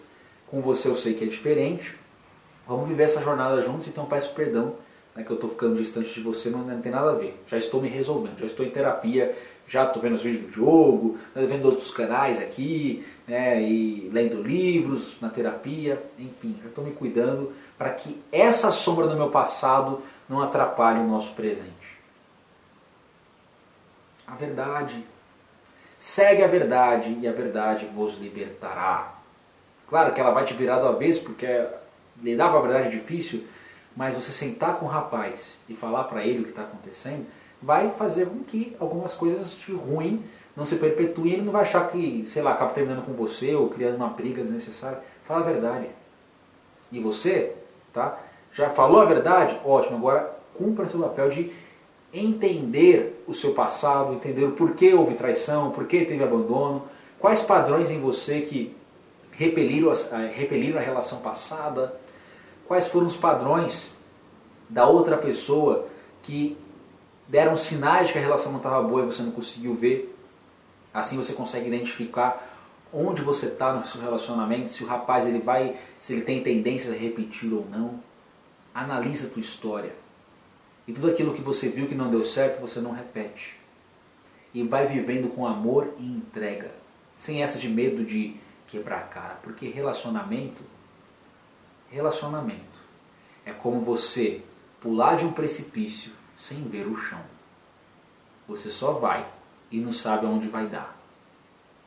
Com 0.47 0.60
você 0.60 0.89
eu 0.89 0.95
sei 0.95 1.13
que 1.13 1.23
é 1.23 1.27
diferente. 1.27 1.95
Vamos 2.67 2.86
viver 2.86 3.03
essa 3.03 3.21
jornada 3.21 3.62
juntos, 3.62 3.88
então 3.88 4.05
peço 4.05 4.34
perdão 4.34 4.75
né, 5.15 5.23
que 5.23 5.31
eu 5.31 5.35
estou 5.35 5.49
ficando 5.49 5.75
distante 5.75 6.13
de 6.13 6.21
você, 6.21 6.49
não, 6.49 6.59
não, 6.59 6.81
tem 6.81 6.91
nada 6.91 7.11
a 7.11 7.15
ver. 7.15 7.41
Já 7.45 7.57
estou 7.57 7.81
me 7.81 7.87
resolvendo, 7.87 8.37
já 8.37 8.45
estou 8.45 8.65
em 8.65 8.69
terapia, 8.69 9.35
já 9.67 9.83
estou 9.83 10.01
vendo 10.01 10.13
os 10.13 10.21
vídeos 10.21 10.45
do 10.45 10.51
Diogo, 10.51 11.17
né, 11.35 11.45
vendo 11.45 11.65
outros 11.65 11.91
canais 11.91 12.39
aqui, 12.39 13.05
né, 13.27 13.61
e 13.61 14.09
lendo 14.11 14.41
livros 14.41 15.17
na 15.21 15.29
terapia, 15.29 16.01
enfim, 16.17 16.57
já 16.61 16.69
estou 16.69 16.83
me 16.83 16.91
cuidando 16.91 17.51
para 17.77 17.91
que 17.91 18.19
essa 18.31 18.71
sombra 18.71 19.07
do 19.07 19.15
meu 19.15 19.29
passado 19.29 20.01
não 20.27 20.41
atrapalhe 20.41 20.99
o 20.99 21.07
nosso 21.07 21.33
presente 21.33 21.99
a 24.31 24.35
verdade. 24.35 25.03
Segue 25.97 26.43
a 26.43 26.47
verdade 26.47 27.17
e 27.21 27.27
a 27.27 27.31
verdade 27.31 27.85
vos 27.85 28.17
libertará. 28.17 29.15
Claro 29.87 30.13
que 30.13 30.21
ela 30.21 30.31
vai 30.31 30.45
te 30.45 30.53
virar 30.53 30.79
do 30.79 30.87
avesso 30.87 31.23
porque 31.23 31.65
lidar 32.21 32.51
com 32.51 32.57
a 32.57 32.61
verdade 32.61 32.87
é 32.87 32.89
difícil, 32.89 33.45
mas 33.95 34.15
você 34.15 34.32
sentar 34.32 34.78
com 34.78 34.86
o 34.86 34.89
rapaz 34.89 35.58
e 35.67 35.75
falar 35.75 36.06
para 36.06 36.23
ele 36.23 36.39
o 36.39 36.43
que 36.43 36.49
está 36.49 36.63
acontecendo 36.63 37.25
vai 37.62 37.91
fazer 37.91 38.28
com 38.28 38.43
que 38.43 38.75
algumas 38.80 39.13
coisas 39.13 39.54
de 39.54 39.73
ruim 39.73 40.23
não 40.56 40.63
se 40.65 40.75
perpetuem. 40.78 41.34
Ele 41.34 41.41
não 41.41 41.52
vai 41.52 41.62
achar 41.62 41.88
que, 41.89 42.25
sei 42.25 42.41
lá, 42.41 42.52
acaba 42.52 42.71
terminando 42.71 43.06
com 43.06 43.13
você 43.13 43.54
ou 43.54 43.69
criando 43.69 43.95
uma 43.95 44.10
briga 44.10 44.41
desnecessária. 44.41 44.99
Fala 45.23 45.41
a 45.41 45.43
verdade. 45.43 45.88
E 46.91 46.99
você, 46.99 47.56
tá? 47.93 48.17
Já 48.52 48.69
falou 48.69 49.02
a 49.02 49.06
verdade? 49.06 49.60
Ótimo. 49.65 49.97
Agora 49.97 50.34
cumpra 50.58 50.88
seu 50.88 50.99
papel 50.99 51.30
de 51.30 51.52
entender 52.13 53.23
o 53.28 53.34
seu 53.34 53.54
passado, 53.54 54.13
entender 54.13 54.43
o 54.43 54.52
porquê 54.52 54.93
houve 54.93 55.13
traição, 55.13 55.71
porquê 55.71 56.04
teve 56.04 56.23
abandono, 56.23 56.84
quais 57.19 57.41
padrões 57.41 57.89
em 57.89 57.99
você 57.99 58.41
que 58.41 58.75
repeliram 59.32 59.93
repeliram 60.34 60.80
a 60.80 60.82
relação 60.82 61.19
passada, 61.19 61.93
quais 62.69 62.88
foram 62.88 63.08
os 63.08 63.15
padrões 63.15 63.89
da 64.69 64.88
outra 64.88 65.17
pessoa 65.17 65.88
que 66.21 66.55
deram 67.27 67.55
sinais 67.55 68.08
de 68.08 68.13
que 68.13 68.19
a 68.19 68.21
relação 68.21 68.51
não 68.51 68.60
estava 68.60 68.88
boa 68.88 69.01
e 69.01 69.05
você 69.05 69.23
não 69.23 69.32
conseguiu 69.32 69.73
ver. 69.73 70.15
Assim 70.93 71.17
você 71.17 71.34
consegue 71.34 71.67
identificar 71.67 72.47
onde 72.93 73.23
você 73.23 73.47
está 73.47 73.73
no 73.73 73.84
seu 73.88 73.99
relacionamento, 73.99 74.69
se 74.69 74.84
o 74.84 74.88
rapaz 74.88 75.25
ele 75.25 75.39
vai, 75.39 75.75
se 75.97 76.13
ele 76.13 76.21
tem 76.21 76.43
tendências 76.43 76.93
a 76.93 76.97
repetir 76.97 77.51
ou 77.51 77.65
não. 77.67 78.03
Analisa 78.71 79.25
a 79.25 79.29
tua 79.32 79.39
história. 79.39 79.95
E 80.88 80.93
tudo 80.93 81.10
aquilo 81.10 81.34
que 81.34 81.41
você 81.41 81.69
viu 81.69 81.88
que 81.88 81.95
não 81.95 82.08
deu 82.08 82.23
certo, 82.23 82.62
você 82.62 82.79
não 82.79 82.91
repete. 82.91 83.55
E 84.53 84.62
vai 84.62 84.86
vivendo 84.86 85.29
com 85.29 85.47
amor 85.47 85.91
e 85.97 86.05
entrega. 86.05 86.71
Sem 87.15 87.41
essa 87.41 87.58
de 87.58 87.67
medo 87.67 88.03
de 88.03 88.36
quebrar 88.67 88.99
a 88.99 89.08
cara. 89.08 89.39
Porque 89.41 89.67
relacionamento, 89.67 90.62
relacionamento 91.89 92.80
é 93.45 93.54
como 93.54 93.82
você 93.82 94.43
pular 94.80 95.15
de 95.15 95.25
um 95.25 95.32
precipício 95.32 96.12
sem 96.36 96.63
ver 96.63 96.88
o 96.88 96.95
chão. 96.95 97.21
Você 98.47 98.69
só 98.69 98.93
vai 98.93 99.32
e 99.71 99.80
não 99.80 99.91
sabe 99.91 100.25
aonde 100.25 100.47
vai 100.47 100.67
dar. 100.67 100.97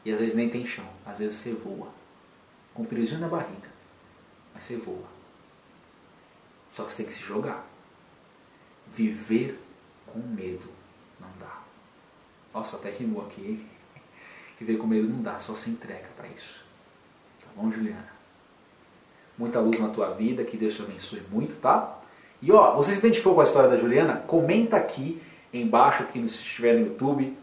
E 0.04 0.10
às 0.10 0.18
vezes 0.18 0.34
nem 0.34 0.48
tem 0.48 0.66
chão, 0.66 0.88
às 1.06 1.18
vezes 1.18 1.36
você 1.36 1.52
voa. 1.52 1.88
Com 2.74 2.84
friozinho 2.84 3.20
na 3.20 3.28
barriga, 3.28 3.68
mas 4.52 4.64
você 4.64 4.76
voa. 4.76 5.06
Só 6.68 6.84
que 6.84 6.92
você 6.92 6.98
tem 6.98 7.06
que 7.06 7.12
se 7.12 7.22
jogar. 7.22 7.66
Viver 8.94 9.60
com 10.06 10.18
medo 10.18 10.68
não 11.20 11.28
dá. 11.38 11.62
Nossa, 12.52 12.76
até 12.76 12.90
rimou 12.90 13.24
aqui. 13.26 13.66
Viver 14.58 14.78
com 14.78 14.86
medo 14.86 15.08
não 15.08 15.22
dá, 15.22 15.38
só 15.38 15.54
se 15.54 15.70
entrega 15.70 16.08
para 16.16 16.28
isso. 16.28 16.64
Tá 17.40 17.48
bom, 17.54 17.70
Juliana? 17.70 18.11
Muita 19.38 19.60
luz 19.60 19.80
na 19.80 19.88
tua 19.88 20.10
vida, 20.10 20.44
que 20.44 20.56
Deus 20.56 20.74
te 20.74 20.82
abençoe 20.82 21.22
muito, 21.30 21.56
tá? 21.56 21.98
E 22.40 22.50
ó, 22.52 22.74
você 22.74 22.92
se 22.92 22.98
identificou 22.98 23.34
com 23.34 23.40
a 23.40 23.44
história 23.44 23.68
da 23.68 23.76
Juliana? 23.76 24.16
Comenta 24.26 24.76
aqui 24.76 25.20
embaixo, 25.52 26.02
aqui 26.02 26.18
se 26.28 26.38
estiver 26.40 26.74
no 26.74 26.86
YouTube, 26.86 27.36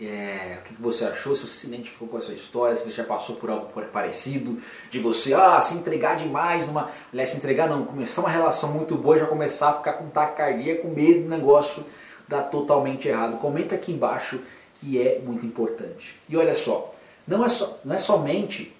é, 0.00 0.58
o 0.60 0.64
que 0.64 0.74
você 0.80 1.04
achou, 1.04 1.34
se 1.34 1.42
você 1.42 1.56
se 1.56 1.66
identificou 1.66 2.08
com 2.08 2.18
essa 2.18 2.32
história, 2.32 2.74
se 2.74 2.82
você 2.82 2.90
já 2.90 3.04
passou 3.04 3.36
por 3.36 3.48
algo 3.48 3.68
parecido, 3.92 4.58
de 4.90 4.98
você 4.98 5.32
ah, 5.34 5.60
se 5.60 5.74
entregar 5.74 6.16
demais, 6.16 6.66
numa, 6.66 6.90
aliás, 7.12 7.28
se 7.28 7.36
entregar 7.36 7.68
não, 7.68 7.84
começar 7.84 8.20
uma 8.20 8.30
relação 8.30 8.72
muito 8.72 8.96
boa 8.96 9.16
e 9.16 9.20
já 9.20 9.26
começar 9.26 9.70
a 9.70 9.72
ficar 9.74 9.94
com 9.94 10.08
taquicardia, 10.08 10.80
com 10.80 10.88
medo 10.88 11.22
do 11.22 11.28
negócio 11.28 11.84
dar 12.26 12.42
totalmente 12.42 13.06
errado. 13.06 13.36
Comenta 13.38 13.74
aqui 13.74 13.92
embaixo 13.92 14.40
que 14.74 15.00
é 15.00 15.20
muito 15.20 15.46
importante. 15.46 16.16
E 16.28 16.36
olha 16.36 16.54
só, 16.54 16.90
não 17.26 17.44
é, 17.44 17.48
só, 17.48 17.78
não 17.84 17.94
é 17.94 17.98
somente 17.98 18.73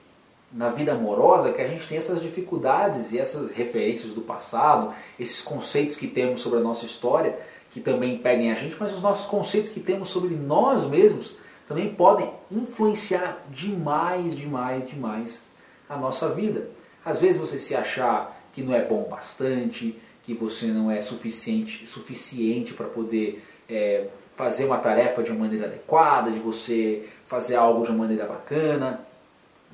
na 0.55 0.71
vida 0.71 0.93
amorosa 0.93 1.53
que 1.53 1.61
a 1.61 1.67
gente 1.67 1.85
tem 1.85 1.97
essas 1.97 2.23
dificuldades 2.23 3.11
e 3.11 3.19
essas 3.19 3.51
referências 3.51 4.13
do 4.13 4.21
passado, 4.21 4.95
esses 5.19 5.41
conceitos 5.41 5.97
que 5.97 6.07
temos 6.07 6.41
sobre 6.41 6.61
a 6.61 6.63
nossa 6.63 6.85
história, 6.85 7.37
que 7.71 7.81
também 7.81 8.15
impedem 8.15 8.53
a 8.53 8.55
gente, 8.55 8.77
mas 8.79 8.95
os 8.95 9.03
nossos 9.03 9.27
conceitos 9.27 9.69
que 9.69 9.81
temos 9.81 10.09
sobre 10.09 10.37
nós 10.37 10.85
mesmos 10.85 11.35
também 11.67 11.93
podem 11.93 12.31
influenciar 12.49 13.45
demais, 13.51 14.33
demais, 14.37 14.89
demais 14.89 15.43
a 15.89 15.97
nossa 15.97 16.29
vida. 16.29 16.71
Às 17.05 17.19
vezes 17.19 17.37
você 17.37 17.59
se 17.59 17.75
achar 17.75 18.41
que 18.53 18.63
não 18.63 18.73
é 18.73 18.85
bom 18.85 19.09
bastante, 19.11 19.99
que 20.23 20.35
você 20.35 20.67
não 20.67 20.89
é 20.89 21.01
suficiente, 21.01 21.85
suficiente 21.85 22.73
para 22.75 22.87
poder 22.87 23.45
é, 23.69 24.07
fazer 24.37 24.67
uma 24.67 24.79
tarefa 24.79 25.21
de 25.21 25.33
uma 25.33 25.41
maneira 25.41 25.67
adequada, 25.67 26.31
de 26.31 26.39
você 26.39 27.05
fazer 27.27 27.57
algo 27.57 27.83
de 27.83 27.91
uma 27.91 27.99
maneira 27.99 28.25
bacana, 28.25 29.05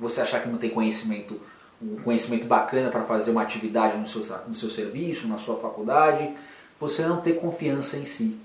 você 0.01 0.19
achar 0.19 0.41
que 0.41 0.49
não 0.49 0.57
tem 0.57 0.71
conhecimento, 0.71 1.39
um 1.79 1.97
conhecimento 1.97 2.47
bacana 2.47 2.89
para 2.89 3.03
fazer 3.03 3.29
uma 3.29 3.43
atividade 3.43 3.97
no 3.97 4.07
seu, 4.07 4.21
no 4.47 4.53
seu 4.53 4.67
serviço, 4.67 5.27
na 5.27 5.37
sua 5.37 5.55
faculdade 5.57 6.33
você 6.79 7.03
não 7.03 7.21
ter 7.21 7.33
confiança 7.33 7.95
em 7.95 8.05
si. 8.05 8.39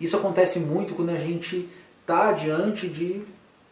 Isso 0.00 0.16
acontece 0.16 0.58
muito 0.58 0.94
quando 0.94 1.10
a 1.10 1.18
gente 1.18 1.68
está 2.00 2.32
diante 2.32 2.88
de 2.88 3.22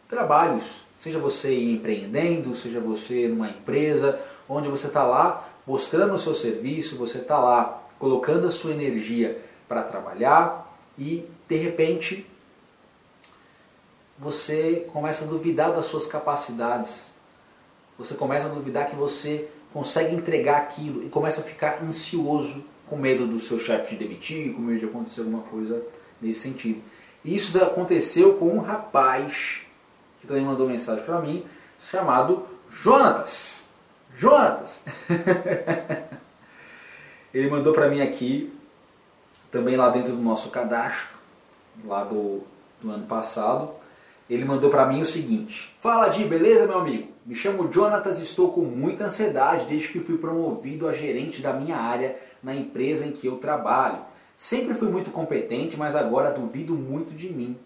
trabalhos, 0.07 0.83
seja 0.99 1.17
você 1.17 1.59
empreendendo, 1.59 2.53
seja 2.53 2.79
você 2.79 3.27
numa 3.27 3.49
empresa, 3.49 4.19
onde 4.47 4.69
você 4.69 4.85
está 4.85 5.03
lá 5.03 5.49
mostrando 5.65 6.13
o 6.13 6.17
seu 6.17 6.33
serviço, 6.33 6.95
você 6.95 7.17
está 7.17 7.39
lá 7.39 7.81
colocando 7.97 8.45
a 8.45 8.51
sua 8.51 8.71
energia 8.71 9.41
para 9.67 9.81
trabalhar 9.81 10.71
e 10.97 11.25
de 11.47 11.55
repente 11.55 12.27
você 14.23 14.87
começa 14.93 15.25
a 15.25 15.27
duvidar 15.27 15.73
das 15.73 15.85
suas 15.85 16.05
capacidades, 16.05 17.11
você 17.97 18.15
começa 18.15 18.45
a 18.45 18.49
duvidar 18.49 18.87
que 18.87 18.95
você 18.95 19.49
consegue 19.73 20.15
entregar 20.15 20.57
aquilo 20.57 21.03
e 21.03 21.09
começa 21.09 21.41
a 21.41 21.43
ficar 21.43 21.83
ansioso 21.83 22.63
com 22.87 22.95
medo 22.95 23.27
do 23.27 23.39
seu 23.39 23.59
chefe 23.59 23.89
te 23.89 24.03
demitir, 24.03 24.53
com 24.53 24.61
medo 24.61 24.79
de 24.79 24.85
acontecer 24.85 25.21
alguma 25.21 25.43
coisa 25.43 25.83
nesse 26.21 26.39
sentido. 26.39 26.81
Isso 27.23 27.61
aconteceu 27.61 28.35
com 28.35 28.47
um 28.47 28.59
rapaz 28.59 29.61
que 30.19 30.27
também 30.27 30.43
mandou 30.43 30.67
mensagem 30.67 31.03
para 31.03 31.19
mim, 31.19 31.45
chamado 31.77 32.47
Jonatas. 32.69 33.59
Jonatas! 34.15 34.81
Ele 37.33 37.49
mandou 37.49 37.73
para 37.73 37.89
mim 37.89 38.01
aqui, 38.01 38.53
também 39.51 39.75
lá 39.75 39.89
dentro 39.89 40.13
do 40.13 40.21
nosso 40.21 40.49
cadastro, 40.49 41.17
lá 41.83 42.03
do, 42.03 42.43
do 42.81 42.91
ano 42.91 43.05
passado, 43.05 43.71
ele 44.29 44.45
mandou 44.45 44.69
para 44.69 44.85
mim 44.85 45.01
o 45.01 45.05
seguinte: 45.05 45.75
Fala 45.79 46.07
Di, 46.07 46.23
beleza 46.23 46.65
meu 46.65 46.79
amigo? 46.79 47.09
Me 47.25 47.35
chamo 47.35 47.71
Jonatas 47.71 48.19
e 48.19 48.23
estou 48.23 48.51
com 48.51 48.61
muita 48.61 49.05
ansiedade 49.05 49.65
desde 49.65 49.87
que 49.87 49.99
fui 49.99 50.17
promovido 50.17 50.87
a 50.87 50.93
gerente 50.93 51.41
da 51.41 51.53
minha 51.53 51.77
área 51.77 52.15
na 52.41 52.53
empresa 52.53 53.05
em 53.05 53.11
que 53.11 53.27
eu 53.27 53.37
trabalho. 53.37 53.99
Sempre 54.35 54.73
fui 54.73 54.89
muito 54.89 55.11
competente, 55.11 55.77
mas 55.77 55.95
agora 55.95 56.31
duvido 56.31 56.73
muito 56.73 57.13
de 57.13 57.29
mim. 57.29 57.57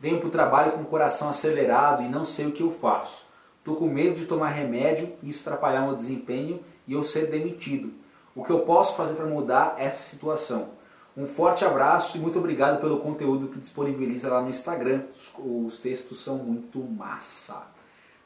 Venho 0.00 0.18
para 0.18 0.28
o 0.28 0.30
trabalho 0.30 0.72
com 0.72 0.82
o 0.82 0.86
coração 0.86 1.28
acelerado 1.28 2.02
e 2.02 2.08
não 2.08 2.24
sei 2.24 2.46
o 2.46 2.52
que 2.52 2.62
eu 2.62 2.70
faço. 2.70 3.24
Estou 3.58 3.76
com 3.76 3.86
medo 3.86 4.18
de 4.18 4.26
tomar 4.26 4.48
remédio 4.48 5.12
e 5.22 5.28
isso 5.28 5.40
atrapalhar 5.40 5.82
meu 5.82 5.94
desempenho 5.94 6.60
e 6.86 6.92
eu 6.92 7.02
ser 7.02 7.26
demitido. 7.26 7.92
O 8.34 8.44
que 8.44 8.50
eu 8.50 8.60
posso 8.60 8.96
fazer 8.96 9.14
para 9.14 9.26
mudar 9.26 9.74
essa 9.78 10.10
situação? 10.10 10.70
Um 11.18 11.26
forte 11.26 11.64
abraço 11.64 12.16
e 12.16 12.20
muito 12.20 12.38
obrigado 12.38 12.80
pelo 12.80 13.00
conteúdo 13.00 13.48
que 13.48 13.58
disponibiliza 13.58 14.30
lá 14.30 14.40
no 14.40 14.48
Instagram. 14.48 15.02
Os, 15.36 15.76
textos 15.80 16.22
são 16.22 16.38
muito 16.38 16.78
massa. 16.78 17.66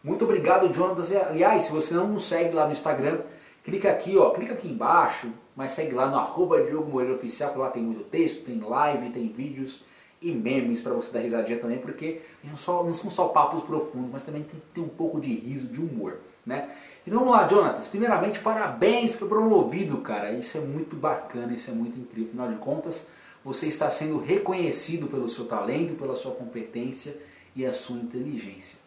Muito 0.05 0.27
obrigado, 0.27 0.71
Jonatas. 0.71 1.11
Aliás, 1.11 1.63
se 1.63 1.73
você 1.73 1.95
não 1.95 2.07
nos 2.09 2.25
segue 2.25 2.55
lá 2.55 2.67
no 2.67 2.73
Instagram, 2.73 3.21
clica 3.65 3.91
aqui, 3.91 4.19
ó, 4.19 4.29
clica 4.29 4.53
aqui 4.53 4.69
embaixo, 4.69 5.33
mas 5.57 5.71
segue 5.71 5.95
lá 5.95 6.07
no 6.07 6.19
arroba 6.19 6.63
Diogo 6.63 6.91
Moreira 6.91 7.15
Oficial, 7.15 7.49
porque 7.49 7.63
lá 7.63 7.71
tem 7.71 7.83
muito 7.83 8.05
texto, 8.05 8.45
tem 8.45 8.61
live, 8.61 9.09
tem 9.09 9.27
vídeos 9.27 9.83
e 10.21 10.31
memes 10.31 10.83
para 10.83 10.93
você 10.93 11.11
dar 11.11 11.21
risadinha 11.21 11.59
também, 11.59 11.79
porque 11.79 12.21
não, 12.45 12.57
só, 12.57 12.85
não 12.85 12.93
são 12.93 13.09
só 13.09 13.29
papos 13.29 13.63
profundos, 13.63 14.11
mas 14.13 14.23
também 14.23 14.43
tem 14.43 14.61
que 14.61 14.67
ter 14.67 14.81
um 14.83 14.89
pouco 14.89 15.19
de 15.19 15.35
riso, 15.35 15.67
de 15.67 15.81
humor. 15.81 16.19
Né? 16.45 16.69
Então 17.07 17.21
vamos 17.21 17.35
lá, 17.35 17.47
Jonatas. 17.47 17.87
Primeiramente, 17.87 18.41
parabéns 18.41 19.15
por 19.15 19.29
promovido, 19.29 19.99
cara. 19.99 20.33
Isso 20.33 20.59
é 20.59 20.61
muito 20.61 20.97
bacana, 20.97 21.53
isso 21.53 21.71
é 21.71 21.75
muito 21.75 21.99
incrível. 21.99 22.29
Afinal 22.31 22.51
de 22.51 22.59
contas, 22.59 23.07
você 23.45 23.67
está 23.67 23.89
sendo 23.89 24.19
reconhecido 24.19 25.07
pelo 25.07 25.29
seu 25.29 25.45
talento, 25.45 25.95
pela 25.95 26.15
sua 26.15 26.33
competência 26.33 27.17
e 27.55 27.65
a 27.65 27.73
sua 27.73 27.97
inteligência. 27.97 28.79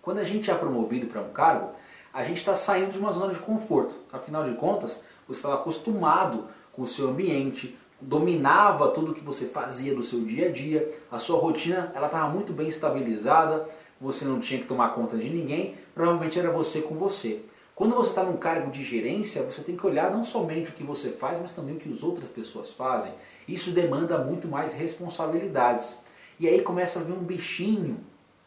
Quando 0.00 0.18
a 0.18 0.24
gente 0.24 0.50
é 0.50 0.54
promovido 0.54 1.06
para 1.06 1.20
um 1.20 1.30
cargo, 1.30 1.70
a 2.12 2.22
gente 2.22 2.38
está 2.38 2.54
saindo 2.54 2.92
de 2.92 2.98
uma 2.98 3.12
zona 3.12 3.32
de 3.32 3.38
conforto. 3.38 3.96
Afinal 4.12 4.44
de 4.44 4.54
contas, 4.54 5.00
você 5.26 5.38
estava 5.38 5.54
acostumado 5.54 6.46
com 6.72 6.82
o 6.82 6.86
seu 6.86 7.08
ambiente, 7.08 7.78
dominava 8.00 8.88
tudo 8.88 9.12
o 9.12 9.14
que 9.14 9.20
você 9.20 9.46
fazia 9.46 9.94
do 9.94 10.02
seu 10.02 10.24
dia 10.24 10.48
a 10.48 10.52
dia, 10.52 10.90
a 11.10 11.18
sua 11.18 11.38
rotina 11.38 11.92
ela 11.94 12.06
estava 12.06 12.28
muito 12.28 12.52
bem 12.52 12.68
estabilizada, 12.68 13.66
você 14.02 14.24
não 14.24 14.40
tinha 14.40 14.58
que 14.58 14.66
tomar 14.66 14.94
conta 14.94 15.16
de 15.16 15.30
ninguém, 15.30 15.76
provavelmente 15.94 16.36
era 16.36 16.50
você 16.50 16.82
com 16.82 16.96
você. 16.96 17.40
Quando 17.74 17.94
você 17.94 18.10
está 18.10 18.24
num 18.24 18.36
cargo 18.36 18.70
de 18.70 18.82
gerência, 18.82 19.42
você 19.44 19.62
tem 19.62 19.76
que 19.76 19.86
olhar 19.86 20.10
não 20.10 20.24
somente 20.24 20.70
o 20.70 20.74
que 20.74 20.82
você 20.82 21.10
faz, 21.10 21.38
mas 21.38 21.52
também 21.52 21.76
o 21.76 21.78
que 21.78 21.88
as 21.88 22.02
outras 22.02 22.28
pessoas 22.28 22.70
fazem. 22.70 23.12
Isso 23.46 23.70
demanda 23.70 24.18
muito 24.18 24.48
mais 24.48 24.72
responsabilidades. 24.72 25.96
E 26.38 26.48
aí 26.48 26.60
começa 26.60 26.98
a 26.98 27.02
vir 27.02 27.12
um 27.12 27.22
bichinho 27.22 27.98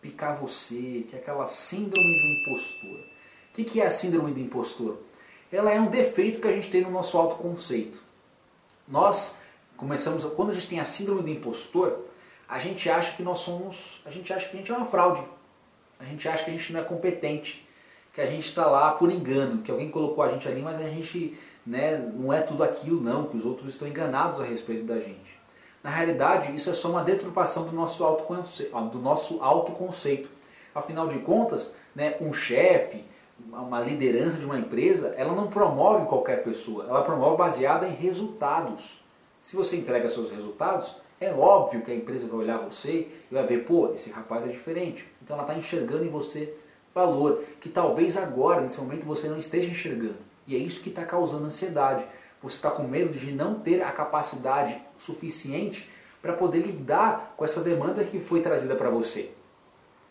picar 0.02 0.38
você, 0.38 1.06
que 1.08 1.16
é 1.16 1.20
aquela 1.20 1.48
síndrome 1.48 2.22
do 2.22 2.28
impostor. 2.28 3.00
O 3.58 3.64
que 3.64 3.82
é 3.82 3.86
a 3.86 3.90
síndrome 3.90 4.32
do 4.34 4.40
impostor? 4.40 4.98
Ela 5.52 5.72
é 5.72 5.80
um 5.80 5.88
defeito 5.88 6.42
que 6.42 6.48
a 6.48 6.52
gente 6.52 6.70
tem 6.70 6.82
no 6.82 6.92
nosso 6.92 7.18
autoconceito. 7.18 8.04
Nós 8.86 9.38
começamos, 9.78 10.24
quando 10.36 10.52
a 10.52 10.54
gente 10.54 10.68
tem 10.68 10.80
a 10.80 10.86
síndrome 10.86 11.24
do 11.24 11.30
impostor, 11.30 12.06
a 12.48 12.60
gente 12.60 12.90
acha 12.90 13.14
que 13.14 13.24
nós 13.24 13.40
somos, 13.40 14.02
a 14.06 14.12
gente 14.12 14.32
acha 14.32 14.48
que 14.48 14.56
a 14.56 14.58
gente 14.58 14.72
é 14.72 14.76
uma 14.76 14.86
fraude. 14.86 15.24
A 16.00 16.04
gente 16.04 16.28
acha 16.28 16.44
que 16.44 16.50
a 16.50 16.54
gente 16.54 16.74
não 16.74 16.80
é 16.80 16.84
competente, 16.84 17.68
que 18.14 18.22
a 18.22 18.26
gente 18.26 18.48
está 18.50 18.66
lá 18.66 18.92
por 18.92 19.12
engano, 19.12 19.62
que 19.62 19.72
alguém 19.72 19.90
colocou 19.90 20.24
a 20.24 20.30
gente 20.30 20.48
ali, 20.48 20.62
mas 20.62 20.80
a 20.80 20.90
gente 20.90 21.38
né, 21.66 21.98
não 21.98 22.32
é 22.32 22.42
tudo 22.42 22.64
aquilo 22.64 23.02
não, 23.02 23.26
que 23.26 23.36
os 23.36 23.46
outros 23.46 23.70
estão 23.70 23.88
enganados 23.88 24.40
a 24.40 24.44
respeito 24.44 24.86
da 24.86 25.00
gente. 25.00 25.36
Na 25.84 25.90
realidade, 25.90 26.54
isso 26.56 26.70
é 26.70 26.74
só 26.74 26.90
uma 26.90 27.04
deturpação 27.04 27.66
do 27.66 27.72
nosso 27.72 28.04
autoconceito. 28.04 28.72
Do 28.90 29.00
nosso 29.00 29.42
autoconceito. 29.44 30.30
Afinal 30.74 31.08
de 31.08 31.20
contas, 31.20 31.74
né, 31.96 32.16
um 32.20 32.34
chefe, 32.34 33.04
uma 33.52 33.80
liderança 33.82 34.38
de 34.38 34.46
uma 34.46 34.58
empresa, 34.58 35.14
ela 35.18 35.34
não 35.34 35.48
promove 35.48 36.08
qualquer 36.08 36.44
pessoa, 36.44 36.86
ela 36.88 37.02
promove 37.04 37.38
baseada 37.38 37.88
em 37.88 37.94
resultados. 37.94 39.00
Se 39.42 39.56
você 39.56 39.78
entrega 39.78 40.10
seus 40.10 40.32
resultados, 40.32 40.96
é 41.20 41.32
óbvio 41.32 41.82
que 41.82 41.92
a 41.92 41.96
empresa 41.96 42.28
vai 42.28 42.40
olhar 42.40 42.58
você 42.58 43.08
e 43.32 43.34
vai 43.34 43.46
ver, 43.46 43.66
pô, 43.66 43.92
esse 43.94 44.10
rapaz 44.10 44.44
é 44.44 44.48
diferente. 44.48 45.08
Então 45.22 45.36
ela 45.36 45.44
está 45.44 45.58
enxergando 45.58 46.04
em 46.04 46.10
você 46.10 46.54
valor 46.94 47.44
que 47.60 47.70
talvez 47.70 48.16
agora, 48.16 48.62
nesse 48.62 48.80
momento, 48.80 49.06
você 49.06 49.28
não 49.28 49.38
esteja 49.38 49.70
enxergando. 49.70 50.18
E 50.48 50.56
é 50.56 50.60
isso 50.60 50.82
que 50.82 50.90
está 50.90 51.04
causando 51.04 51.46
ansiedade. 51.46 52.06
Você 52.42 52.56
está 52.58 52.72
com 52.72 52.84
medo 52.84 53.12
de 53.18 53.32
não 53.32 53.60
ter 53.60 53.82
a 53.82 53.92
capacidade 53.92 54.82
suficiente 54.98 55.90
para 56.22 56.34
poder 56.34 56.60
lidar 56.60 57.34
com 57.38 57.44
essa 57.44 57.62
demanda 57.62 58.04
que 58.04 58.20
foi 58.20 58.42
trazida 58.42 58.76
para 58.76 58.90
você. 58.90 59.32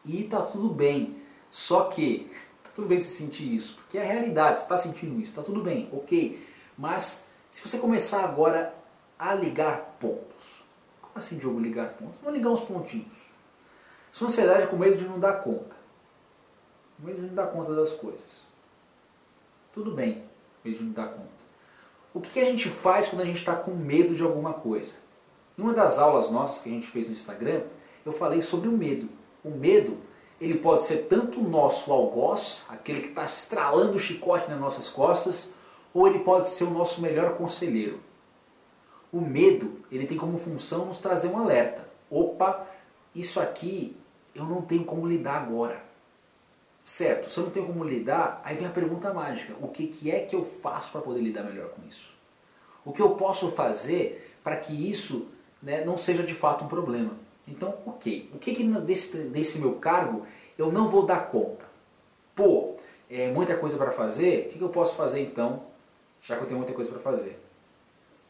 E 0.04 0.22
está 0.22 0.42
tudo 0.42 0.68
bem. 0.68 1.16
Só 1.50 1.84
que, 1.84 2.30
tá 2.62 2.70
tudo 2.74 2.88
bem 2.88 2.98
se 2.98 3.16
sentir 3.16 3.54
isso, 3.54 3.74
porque 3.76 3.96
é 3.96 4.02
a 4.02 4.12
realidade, 4.12 4.58
você 4.58 4.62
está 4.64 4.76
sentindo 4.76 5.20
isso, 5.20 5.30
está 5.30 5.42
tudo 5.42 5.62
bem, 5.62 5.88
ok. 5.92 6.44
Mas 6.76 7.20
se 7.50 7.66
você 7.66 7.78
começar 7.78 8.24
agora 8.24 8.74
a 9.16 9.34
ligar 9.34 9.96
pontos, 10.00 10.53
assim, 11.14 11.38
Diogo, 11.38 11.60
ligar 11.60 11.94
pontos? 11.94 12.16
Vamos 12.22 12.36
ligar 12.36 12.50
uns 12.50 12.60
pontinhos. 12.60 13.30
Sua 14.10 14.26
ansiedade 14.26 14.62
é 14.62 14.66
com 14.66 14.76
medo 14.76 14.96
de 14.96 15.04
não 15.04 15.18
dar 15.18 15.34
conta. 15.34 15.74
Com 16.96 17.06
medo 17.06 17.20
de 17.20 17.26
não 17.26 17.34
dar 17.34 17.48
conta 17.48 17.74
das 17.74 17.92
coisas. 17.92 18.44
Tudo 19.72 19.90
bem, 19.90 20.24
medo 20.64 20.78
de 20.78 20.84
não 20.84 20.92
dar 20.92 21.08
conta. 21.08 21.44
O 22.12 22.20
que, 22.20 22.30
que 22.30 22.40
a 22.40 22.44
gente 22.44 22.70
faz 22.70 23.08
quando 23.08 23.22
a 23.22 23.24
gente 23.24 23.40
está 23.40 23.56
com 23.56 23.72
medo 23.72 24.14
de 24.14 24.22
alguma 24.22 24.54
coisa? 24.54 24.94
Em 25.58 25.62
uma 25.62 25.72
das 25.72 25.98
aulas 25.98 26.30
nossas 26.30 26.60
que 26.60 26.68
a 26.68 26.72
gente 26.72 26.86
fez 26.86 27.06
no 27.06 27.12
Instagram, 27.12 27.62
eu 28.06 28.12
falei 28.12 28.40
sobre 28.40 28.68
o 28.68 28.72
medo. 28.72 29.08
O 29.42 29.50
medo, 29.50 29.98
ele 30.40 30.58
pode 30.58 30.82
ser 30.82 31.06
tanto 31.08 31.40
o 31.40 31.48
nosso 31.48 31.92
algoz, 31.92 32.64
aquele 32.68 33.00
que 33.00 33.08
está 33.08 33.24
estralando 33.24 33.96
o 33.96 33.98
chicote 33.98 34.48
nas 34.48 34.60
nossas 34.60 34.88
costas, 34.88 35.48
ou 35.92 36.06
ele 36.06 36.20
pode 36.20 36.48
ser 36.48 36.64
o 36.64 36.70
nosso 36.70 37.00
melhor 37.00 37.36
conselheiro. 37.36 38.00
O 39.14 39.20
medo, 39.20 39.78
ele 39.92 40.08
tem 40.08 40.18
como 40.18 40.36
função 40.36 40.86
nos 40.86 40.98
trazer 40.98 41.28
um 41.28 41.38
alerta. 41.38 41.88
Opa, 42.10 42.66
isso 43.14 43.38
aqui 43.38 43.96
eu 44.34 44.44
não 44.44 44.60
tenho 44.60 44.84
como 44.84 45.06
lidar 45.06 45.36
agora. 45.36 45.80
Certo, 46.82 47.30
se 47.30 47.38
eu 47.38 47.44
não 47.44 47.52
tenho 47.52 47.64
como 47.64 47.84
lidar, 47.84 48.42
aí 48.44 48.56
vem 48.56 48.66
a 48.66 48.70
pergunta 48.70 49.14
mágica. 49.14 49.54
O 49.60 49.68
que, 49.68 49.86
que 49.86 50.10
é 50.10 50.18
que 50.18 50.34
eu 50.34 50.44
faço 50.44 50.90
para 50.90 51.00
poder 51.00 51.20
lidar 51.20 51.44
melhor 51.44 51.68
com 51.68 51.86
isso? 51.86 52.12
O 52.84 52.90
que 52.90 53.00
eu 53.00 53.10
posso 53.10 53.52
fazer 53.52 54.36
para 54.42 54.56
que 54.56 54.90
isso 54.90 55.28
né, 55.62 55.84
não 55.84 55.96
seja 55.96 56.24
de 56.24 56.34
fato 56.34 56.64
um 56.64 56.68
problema? 56.68 57.12
Então, 57.46 57.72
ok. 57.86 58.28
O 58.34 58.38
que, 58.40 58.52
que 58.52 58.64
desse, 58.64 59.16
desse 59.28 59.60
meu 59.60 59.74
cargo 59.74 60.26
eu 60.58 60.72
não 60.72 60.88
vou 60.88 61.06
dar 61.06 61.30
conta? 61.30 61.64
Pô, 62.34 62.74
é 63.08 63.30
muita 63.30 63.56
coisa 63.56 63.76
para 63.76 63.92
fazer, 63.92 64.46
o 64.46 64.48
que, 64.48 64.58
que 64.58 64.64
eu 64.64 64.70
posso 64.70 64.96
fazer 64.96 65.20
então, 65.20 65.62
já 66.20 66.36
que 66.36 66.42
eu 66.42 66.48
tenho 66.48 66.58
muita 66.58 66.72
coisa 66.72 66.90
para 66.90 66.98
fazer? 66.98 67.43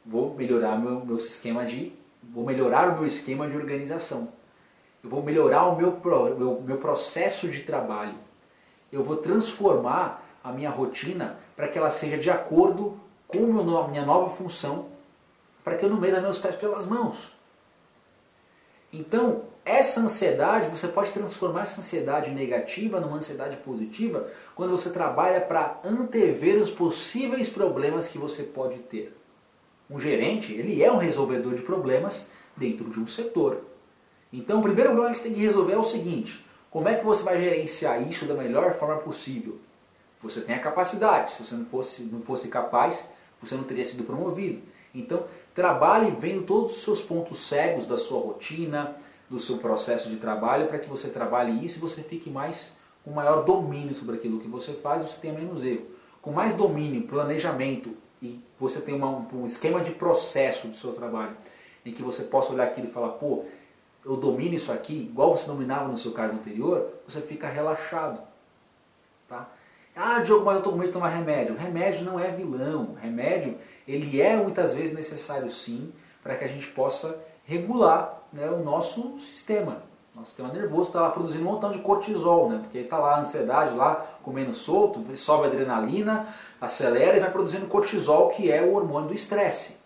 Vou 0.04 0.34
melhorar 0.34 0.78
meu, 0.78 1.04
meu 1.04 1.16
esquema 1.16 1.64
de 1.64 1.92
vou 2.32 2.44
melhorar 2.44 2.90
o 2.90 2.94
meu 2.94 3.06
esquema 3.06 3.48
de 3.48 3.56
organização. 3.56 4.28
Eu 5.02 5.10
vou 5.10 5.22
melhorar 5.22 5.66
o 5.66 5.76
meu, 5.76 6.00
meu, 6.38 6.62
meu 6.62 6.78
processo 6.78 7.48
de 7.48 7.60
trabalho. 7.60 8.14
Eu 8.90 9.02
vou 9.02 9.16
transformar 9.16 10.24
a 10.42 10.50
minha 10.52 10.70
rotina 10.70 11.38
para 11.54 11.68
que 11.68 11.78
ela 11.78 11.90
seja 11.90 12.16
de 12.16 12.30
acordo 12.30 12.98
com 13.26 13.76
a 13.78 13.88
minha 13.88 14.04
nova 14.04 14.34
função, 14.34 14.86
para 15.62 15.76
que 15.76 15.84
eu 15.84 15.90
não 15.90 15.98
meta 15.98 16.20
meus 16.20 16.38
pés 16.38 16.54
pelas 16.54 16.86
mãos. 16.86 17.32
Então, 18.92 19.42
essa 19.64 20.00
ansiedade, 20.00 20.68
você 20.68 20.86
pode 20.86 21.10
transformar 21.10 21.62
essa 21.62 21.80
ansiedade 21.80 22.30
negativa 22.30 23.00
numa 23.00 23.16
ansiedade 23.16 23.56
positiva 23.56 24.28
quando 24.54 24.70
você 24.70 24.90
trabalha 24.90 25.40
para 25.40 25.80
antever 25.84 26.56
os 26.56 26.70
possíveis 26.70 27.48
problemas 27.48 28.06
que 28.06 28.18
você 28.18 28.42
pode 28.42 28.78
ter. 28.80 29.16
Um 29.94 29.98
gerente, 30.00 30.52
ele 30.52 30.82
é 30.82 30.90
um 30.90 30.96
resolvedor 30.96 31.54
de 31.54 31.62
problemas 31.62 32.26
dentro 32.56 32.90
de 32.90 32.98
um 32.98 33.06
setor. 33.06 33.62
Então, 34.32 34.58
o 34.58 34.62
primeiro 34.62 34.90
problema 34.90 35.12
que 35.12 35.18
você 35.18 35.22
tem 35.22 35.34
que 35.34 35.40
resolver 35.40 35.74
é 35.74 35.78
o 35.78 35.84
seguinte: 35.84 36.44
como 36.68 36.88
é 36.88 36.96
que 36.96 37.04
você 37.04 37.22
vai 37.22 37.40
gerenciar 37.40 38.02
isso 38.02 38.24
da 38.24 38.34
melhor 38.34 38.74
forma 38.74 38.96
possível? 38.96 39.56
Você 40.20 40.40
tem 40.40 40.52
a 40.52 40.58
capacidade. 40.58 41.34
Se 41.34 41.44
você 41.44 41.54
não 41.54 41.64
fosse, 41.66 42.02
não 42.02 42.20
fosse 42.20 42.48
capaz, 42.48 43.08
você 43.40 43.54
não 43.54 43.62
teria 43.62 43.84
sido 43.84 44.02
promovido. 44.02 44.62
Então, 44.92 45.26
trabalhe 45.54 46.12
vendo 46.18 46.42
todos 46.42 46.74
os 46.74 46.82
seus 46.82 47.00
pontos 47.00 47.38
cegos 47.38 47.86
da 47.86 47.96
sua 47.96 48.20
rotina, 48.20 48.96
do 49.30 49.38
seu 49.38 49.58
processo 49.58 50.08
de 50.08 50.16
trabalho, 50.16 50.66
para 50.66 50.80
que 50.80 50.88
você 50.88 51.08
trabalhe 51.08 51.64
isso 51.64 51.78
e 51.78 51.80
você 51.80 52.02
fique 52.02 52.28
mais 52.28 52.72
com 53.04 53.12
maior 53.12 53.44
domínio 53.44 53.94
sobre 53.94 54.16
aquilo 54.16 54.40
que 54.40 54.48
você 54.48 54.72
faz, 54.72 55.04
você 55.04 55.18
tenha 55.18 55.34
menos 55.34 55.62
erro. 55.62 55.86
Com 56.20 56.32
mais 56.32 56.52
domínio, 56.52 57.02
planejamento 57.02 57.96
você 58.68 58.80
tem 58.80 58.94
uma, 58.94 59.26
um 59.32 59.44
esquema 59.44 59.80
de 59.80 59.90
processo 59.90 60.66
do 60.66 60.74
seu 60.74 60.92
trabalho, 60.92 61.36
em 61.84 61.92
que 61.92 62.02
você 62.02 62.24
possa 62.24 62.52
olhar 62.52 62.64
aquilo 62.64 62.88
e 62.88 62.90
falar, 62.90 63.10
pô, 63.10 63.44
eu 64.04 64.16
domino 64.16 64.54
isso 64.54 64.72
aqui, 64.72 64.94
igual 64.94 65.36
você 65.36 65.46
dominava 65.46 65.88
no 65.88 65.96
seu 65.96 66.12
cargo 66.12 66.36
anterior, 66.36 66.90
você 67.06 67.20
fica 67.20 67.48
relaxado. 67.48 68.20
Tá? 69.28 69.48
Ah, 69.96 70.18
Diogo, 70.20 70.44
mas 70.44 70.54
eu 70.54 70.58
estou 70.58 70.72
com 70.72 70.78
medo 70.78 70.88
de 70.88 70.92
tomar 70.92 71.08
remédio. 71.08 71.56
Remédio 71.56 72.04
não 72.04 72.18
é 72.18 72.30
vilão. 72.30 72.96
Remédio, 73.00 73.56
ele 73.86 74.20
é 74.20 74.36
muitas 74.36 74.74
vezes 74.74 74.92
necessário 74.92 75.48
sim, 75.48 75.92
para 76.22 76.36
que 76.36 76.44
a 76.44 76.48
gente 76.48 76.66
possa 76.68 77.18
regular 77.44 78.22
né, 78.32 78.50
o 78.50 78.62
nosso 78.62 79.18
sistema. 79.18 79.82
Nosso 80.14 80.28
sistema 80.28 80.52
nervoso 80.52 80.90
está 80.90 81.00
lá 81.00 81.10
produzindo 81.10 81.42
um 81.42 81.50
montão 81.50 81.72
de 81.72 81.80
cortisol, 81.80 82.48
né? 82.48 82.58
Porque 82.60 82.78
está 82.78 82.98
lá 82.98 83.16
a 83.16 83.18
ansiedade 83.18 83.74
lá 83.74 83.96
comendo 84.22 84.54
solto, 84.54 85.04
sobe 85.16 85.44
a 85.44 85.46
adrenalina, 85.48 86.28
acelera 86.60 87.16
e 87.16 87.20
vai 87.20 87.30
produzindo 87.32 87.66
cortisol, 87.66 88.28
que 88.28 88.50
é 88.50 88.62
o 88.62 88.74
hormônio 88.74 89.08
do 89.08 89.14
estresse. 89.14 89.76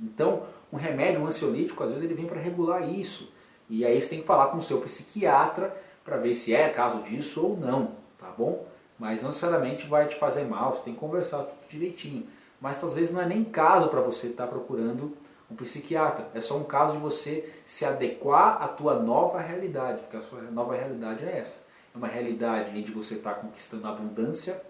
Então, 0.00 0.44
um 0.72 0.76
remédio, 0.76 1.20
um 1.20 1.26
ansiolítico, 1.26 1.84
às 1.84 1.90
vezes 1.90 2.04
ele 2.04 2.14
vem 2.14 2.26
para 2.26 2.40
regular 2.40 2.88
isso, 2.88 3.30
E 3.70 3.84
aí 3.84 4.00
você 4.00 4.08
tem 4.08 4.20
que 4.22 4.26
falar 4.26 4.46
com 4.46 4.56
o 4.56 4.62
seu 4.62 4.80
psiquiatra 4.80 5.76
para 6.02 6.16
ver 6.16 6.32
se 6.32 6.54
é 6.54 6.70
caso 6.70 7.02
disso 7.02 7.44
ou 7.44 7.54
não, 7.54 7.90
tá 8.16 8.32
bom? 8.36 8.64
Mas 8.98 9.20
não 9.20 9.28
necessariamente 9.28 9.86
vai 9.86 10.08
te 10.08 10.16
fazer 10.16 10.44
mal, 10.44 10.74
você 10.74 10.84
tem 10.84 10.94
que 10.94 10.98
conversar 10.98 11.40
tudo 11.40 11.68
direitinho. 11.68 12.26
Mas 12.58 12.82
às 12.82 12.94
vezes 12.94 13.12
não 13.12 13.20
é 13.20 13.26
nem 13.26 13.44
caso 13.44 13.88
para 13.88 14.00
você 14.00 14.28
estar 14.28 14.46
tá 14.46 14.50
procurando 14.50 15.14
um 15.50 15.56
psiquiatra. 15.56 16.28
É 16.34 16.40
só 16.40 16.56
um 16.56 16.64
caso 16.64 16.94
de 16.94 16.98
você 16.98 17.52
se 17.64 17.84
adequar 17.84 18.62
à 18.62 18.68
tua 18.68 18.98
nova 18.98 19.40
realidade, 19.40 20.02
porque 20.02 20.16
a 20.16 20.22
sua 20.22 20.42
nova 20.42 20.74
realidade 20.74 21.24
é 21.24 21.38
essa. 21.38 21.60
É 21.94 21.98
uma 21.98 22.06
realidade 22.06 22.76
onde 22.78 22.92
você 22.92 23.14
está 23.14 23.32
conquistando 23.32 23.86
abundância, 23.86 24.62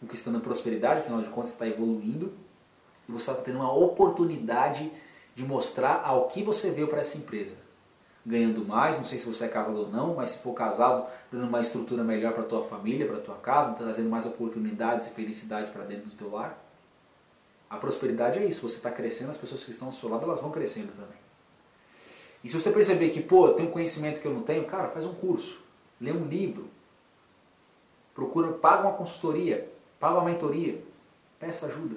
conquistando 0.00 0.40
prosperidade, 0.40 1.00
afinal 1.00 1.20
de 1.20 1.28
contas 1.28 1.50
você 1.50 1.54
está 1.54 1.66
evoluindo, 1.66 2.32
e 3.08 3.12
você 3.12 3.30
está 3.30 3.42
tendo 3.42 3.58
uma 3.58 3.72
oportunidade 3.72 4.92
de 5.34 5.44
mostrar 5.44 6.02
ao 6.04 6.28
que 6.28 6.42
você 6.42 6.70
veio 6.70 6.88
para 6.88 7.00
essa 7.00 7.16
empresa. 7.16 7.56
Ganhando 8.26 8.62
mais, 8.62 8.98
não 8.98 9.04
sei 9.04 9.16
se 9.16 9.24
você 9.24 9.46
é 9.46 9.48
casado 9.48 9.78
ou 9.78 9.88
não, 9.88 10.14
mas 10.14 10.30
se 10.30 10.38
for 10.38 10.52
casado, 10.52 11.06
dando 11.32 11.46
uma 11.46 11.60
estrutura 11.60 12.04
melhor 12.04 12.34
para 12.34 12.42
tua 12.42 12.62
família, 12.64 13.06
para 13.06 13.18
tua 13.20 13.36
casa, 13.36 13.72
trazendo 13.72 14.10
mais 14.10 14.26
oportunidades 14.26 15.06
e 15.06 15.10
felicidade 15.10 15.70
para 15.70 15.84
dentro 15.84 16.10
do 16.10 16.14
teu 16.14 16.30
lar. 16.30 16.58
A 17.70 17.76
prosperidade 17.76 18.38
é 18.38 18.44
isso, 18.44 18.66
você 18.66 18.76
está 18.76 18.90
crescendo, 18.90 19.30
as 19.30 19.36
pessoas 19.36 19.62
que 19.62 19.70
estão 19.70 19.88
ao 19.88 19.92
seu 19.92 20.08
lado 20.08 20.24
elas 20.24 20.40
vão 20.40 20.50
crescendo 20.50 20.92
também. 20.92 21.18
E 22.42 22.48
se 22.48 22.58
você 22.58 22.70
perceber 22.70 23.10
que, 23.10 23.20
pô, 23.20 23.50
tem 23.50 23.66
um 23.66 23.70
conhecimento 23.70 24.20
que 24.20 24.26
eu 24.26 24.32
não 24.32 24.42
tenho, 24.42 24.64
cara, 24.64 24.88
faz 24.88 25.04
um 25.04 25.14
curso, 25.14 25.60
lê 26.00 26.12
um 26.12 26.26
livro, 26.26 26.70
procura, 28.14 28.52
paga 28.52 28.82
uma 28.82 28.96
consultoria, 28.96 29.70
paga 29.98 30.14
uma 30.14 30.24
mentoria, 30.24 30.82
peça 31.38 31.66
ajuda. 31.66 31.96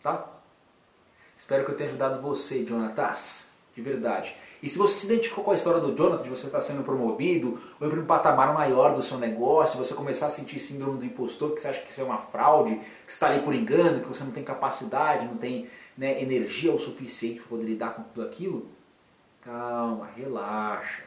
Tá? 0.00 0.28
Espero 1.36 1.64
que 1.64 1.70
eu 1.70 1.76
tenha 1.76 1.88
ajudado 1.88 2.20
você, 2.20 2.64
Jonatas, 2.66 3.46
de 3.74 3.82
verdade. 3.82 4.34
E 4.62 4.68
se 4.68 4.78
você 4.78 4.94
se 4.94 5.06
identificou 5.06 5.42
com 5.42 5.50
a 5.50 5.54
história 5.54 5.80
do 5.80 5.94
Jonathan, 5.94 6.22
de 6.22 6.30
você 6.30 6.46
estar 6.46 6.60
sendo 6.60 6.84
promovido, 6.84 7.60
ou 7.80 7.86
ir 7.86 7.90
para 7.90 8.00
um 8.00 8.06
patamar 8.06 8.54
maior 8.54 8.92
do 8.92 9.02
seu 9.02 9.18
negócio, 9.18 9.76
você 9.76 9.94
começar 9.94 10.26
a 10.26 10.28
sentir 10.28 10.58
síndrome 10.60 10.98
do 10.98 11.04
impostor, 11.04 11.52
que 11.52 11.60
você 11.60 11.68
acha 11.68 11.80
que 11.80 11.90
isso 11.90 12.00
é 12.00 12.04
uma 12.04 12.18
fraude, 12.18 12.76
que 12.76 12.84
você 13.12 13.16
está 13.16 13.26
ali 13.26 13.42
por 13.42 13.54
engano, 13.54 14.00
que 14.00 14.08
você 14.08 14.22
não 14.22 14.30
tem 14.30 14.44
capacidade, 14.44 15.26
não 15.26 15.36
tem 15.36 15.68
né, 15.98 16.22
energia 16.22 16.72
o 16.72 16.78
suficiente 16.78 17.40
para 17.40 17.48
poder 17.48 17.64
lidar 17.64 17.90
com 17.94 18.02
tudo 18.04 18.22
aquilo, 18.26 18.68
calma, 19.42 20.08
relaxa. 20.14 21.02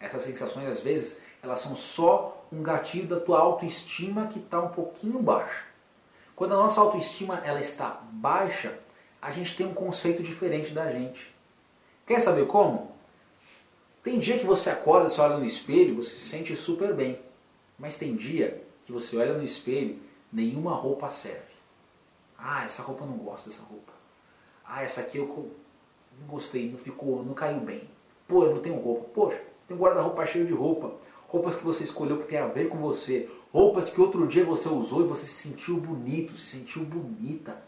Essas 0.00 0.22
sensações, 0.22 0.66
às 0.66 0.80
vezes, 0.80 1.18
elas 1.40 1.60
são 1.60 1.76
só 1.76 2.44
um 2.52 2.62
gatilho 2.62 3.06
da 3.06 3.20
tua 3.20 3.38
autoestima 3.38 4.26
que 4.26 4.40
está 4.40 4.60
um 4.60 4.68
pouquinho 4.68 5.22
baixa. 5.22 5.64
Quando 6.34 6.54
a 6.54 6.56
nossa 6.56 6.80
autoestima 6.80 7.40
ela 7.44 7.60
está 7.60 8.00
baixa, 8.10 8.76
a 9.22 9.30
gente 9.30 9.54
tem 9.54 9.64
um 9.64 9.72
conceito 9.72 10.20
diferente 10.20 10.72
da 10.72 10.90
gente. 10.90 11.32
Quer 12.04 12.18
saber 12.18 12.44
como? 12.48 12.90
Tem 14.02 14.18
dia 14.18 14.36
que 14.36 14.44
você 14.44 14.68
acorda, 14.68 15.08
você 15.08 15.20
olha 15.20 15.38
no 15.38 15.44
espelho, 15.44 15.94
você 15.94 16.10
se 16.10 16.28
sente 16.28 16.56
super 16.56 16.92
bem. 16.92 17.20
Mas 17.78 17.94
tem 17.94 18.16
dia 18.16 18.66
que 18.82 18.90
você 18.90 19.16
olha 19.16 19.34
no 19.34 19.44
espelho, 19.44 20.00
nenhuma 20.32 20.74
roupa 20.74 21.08
serve. 21.08 21.52
Ah, 22.36 22.64
essa 22.64 22.82
roupa 22.82 23.04
eu 23.04 23.08
não 23.10 23.18
gosto 23.18 23.48
dessa 23.48 23.62
roupa. 23.62 23.92
Ah, 24.64 24.82
essa 24.82 25.00
aqui 25.00 25.18
eu 25.18 25.52
não 26.20 26.26
gostei, 26.26 26.68
não 26.68 26.78
ficou, 26.78 27.24
não 27.24 27.32
caiu 27.32 27.60
bem. 27.60 27.88
Pô, 28.26 28.42
eu 28.44 28.54
não 28.56 28.60
tenho 28.60 28.74
roupa. 28.80 29.08
Poxa, 29.14 29.40
tem 29.68 29.76
um 29.76 29.80
guarda-roupa 29.80 30.26
cheio 30.26 30.44
de 30.44 30.52
roupa. 30.52 30.96
Roupas 31.28 31.54
que 31.54 31.62
você 31.62 31.84
escolheu 31.84 32.18
que 32.18 32.26
tem 32.26 32.40
a 32.40 32.48
ver 32.48 32.68
com 32.68 32.78
você. 32.78 33.30
Roupas 33.52 33.88
que 33.88 34.00
outro 34.00 34.26
dia 34.26 34.44
você 34.44 34.68
usou 34.68 35.02
e 35.02 35.08
você 35.08 35.24
se 35.24 35.34
sentiu 35.34 35.76
bonito, 35.76 36.34
se 36.36 36.44
sentiu 36.44 36.84
bonita. 36.84 37.62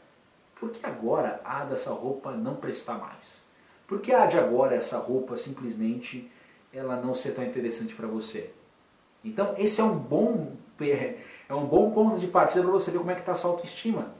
Por 0.55 0.71
que 0.71 0.85
agora 0.87 1.41
a 1.45 1.65
dessa 1.65 1.91
roupa 1.91 2.33
não 2.33 2.57
prestar 2.57 2.99
mais? 2.99 3.43
Por 3.87 4.01
que 4.01 4.13
há 4.13 4.27
de 4.27 4.39
agora 4.39 4.75
essa 4.75 4.99
roupa 4.99 5.37
simplesmente 5.37 6.31
ela 6.73 6.97
não 6.97 7.15
ser 7.15 7.33
tão 7.33 7.45
interessante 7.45 7.95
para 7.95 8.07
você? 8.07 8.51
Então 9.25 9.55
esse 9.59 9.81
é 9.81 9.85
um 9.85 9.97
bom 9.97 10.53
é 10.81 11.55
um 11.55 11.67
bom 11.67 11.91
ponto 11.91 12.19
de 12.19 12.27
partida 12.27 12.63
para 12.63 12.73
você 12.73 12.91
ver 12.91 12.99
como 12.99 13.11
é 13.11 13.15
que 13.15 13.21
está 13.21 13.33
a 13.33 13.35
sua 13.35 13.51
autoestima. 13.51 14.13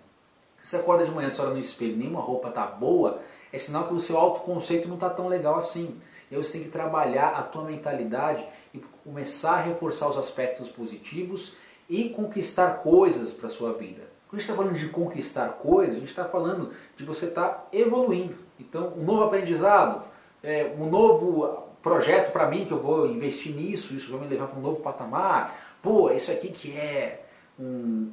Se 0.61 0.71
você 0.71 0.77
acorda 0.77 1.05
de 1.05 1.11
manhã, 1.11 1.29
você 1.29 1.43
olha 1.43 1.51
no 1.51 1.59
espelho, 1.59 1.97
nenhuma 1.97 2.21
roupa 2.21 2.49
está 2.49 2.65
boa, 2.65 3.21
é 3.53 3.59
sinal 3.59 3.87
que 3.87 3.95
o 3.95 4.01
seu 4.01 4.17
autoconceito 4.17 4.89
não 4.89 4.95
está 4.95 5.11
tão 5.11 5.29
legal 5.29 5.57
assim. 5.57 6.01
E 6.31 6.35
aí 6.35 6.43
você 6.43 6.53
tem 6.53 6.63
que 6.63 6.71
trabalhar 6.71 7.31
a 7.31 7.43
tua 7.43 7.65
mentalidade 7.65 8.47
e 8.73 8.79
começar 9.05 9.55
a 9.55 9.61
reforçar 9.61 10.09
os 10.09 10.17
aspectos 10.17 10.69
positivos 10.69 11.53
e 11.89 12.09
conquistar 12.09 12.79
coisas 12.79 13.33
para 13.33 13.47
a 13.47 13.51
sua 13.51 13.75
vida. 13.75 14.14
Quando 14.35 14.39
a 14.39 14.41
gente 14.41 14.51
está 14.51 14.55
falando 14.55 14.75
de 14.75 14.89
conquistar 14.89 15.49
coisas, 15.51 15.97
a 15.97 15.99
gente 16.01 16.09
está 16.09 16.25
falando 16.25 16.73
de 16.97 17.05
você 17.05 17.27
estar 17.27 17.49
tá 17.49 17.67
evoluindo. 17.73 18.37
Então, 18.59 18.93
um 18.97 19.05
novo 19.05 19.23
aprendizado, 19.23 20.03
é, 20.43 20.75
um 20.77 20.87
novo 20.91 21.69
projeto 21.81 22.33
para 22.33 22.49
mim 22.49 22.65
que 22.65 22.73
eu 22.73 22.81
vou 22.81 23.07
investir 23.07 23.55
nisso, 23.55 23.95
isso 23.95 24.11
vai 24.11 24.21
me 24.21 24.27
levar 24.27 24.49
para 24.49 24.59
um 24.59 24.63
novo 24.63 24.81
patamar. 24.81 25.77
Pô, 25.81 26.11
isso 26.11 26.33
aqui 26.33 26.49
que 26.49 26.77
é 26.77 27.25
um, 27.57 28.11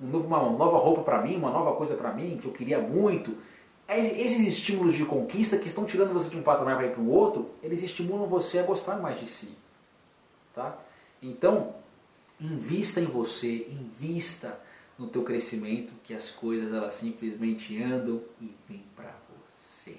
um 0.00 0.06
novo, 0.08 0.26
uma 0.26 0.40
nova 0.50 0.78
roupa 0.78 1.02
para 1.02 1.22
mim, 1.22 1.36
uma 1.36 1.50
nova 1.50 1.76
coisa 1.76 1.94
para 1.94 2.12
mim 2.12 2.38
que 2.38 2.48
eu 2.48 2.52
queria 2.52 2.80
muito. 2.80 3.36
Esses 3.88 4.40
estímulos 4.40 4.94
de 4.94 5.04
conquista 5.04 5.56
que 5.56 5.66
estão 5.66 5.84
tirando 5.84 6.12
você 6.12 6.28
de 6.28 6.36
um 6.36 6.42
patamar 6.42 6.76
para 6.76 6.86
ir 6.86 6.90
para 6.90 7.00
o 7.00 7.08
outro, 7.08 7.50
eles 7.62 7.84
estimulam 7.84 8.26
você 8.26 8.58
a 8.58 8.64
gostar 8.64 8.96
mais 8.96 9.20
de 9.20 9.26
si. 9.26 9.56
Tá? 10.52 10.76
Então, 11.22 11.74
invista 12.40 13.00
em 13.00 13.04
você, 13.04 13.68
invista 13.70 14.58
no 15.02 15.08
teu 15.08 15.22
crescimento, 15.22 15.92
que 16.02 16.14
as 16.14 16.30
coisas 16.30 16.72
elas 16.72 16.92
simplesmente 16.92 17.82
andam 17.82 18.20
e 18.40 18.54
vêm 18.68 18.84
para 18.94 19.12
você. 19.28 19.96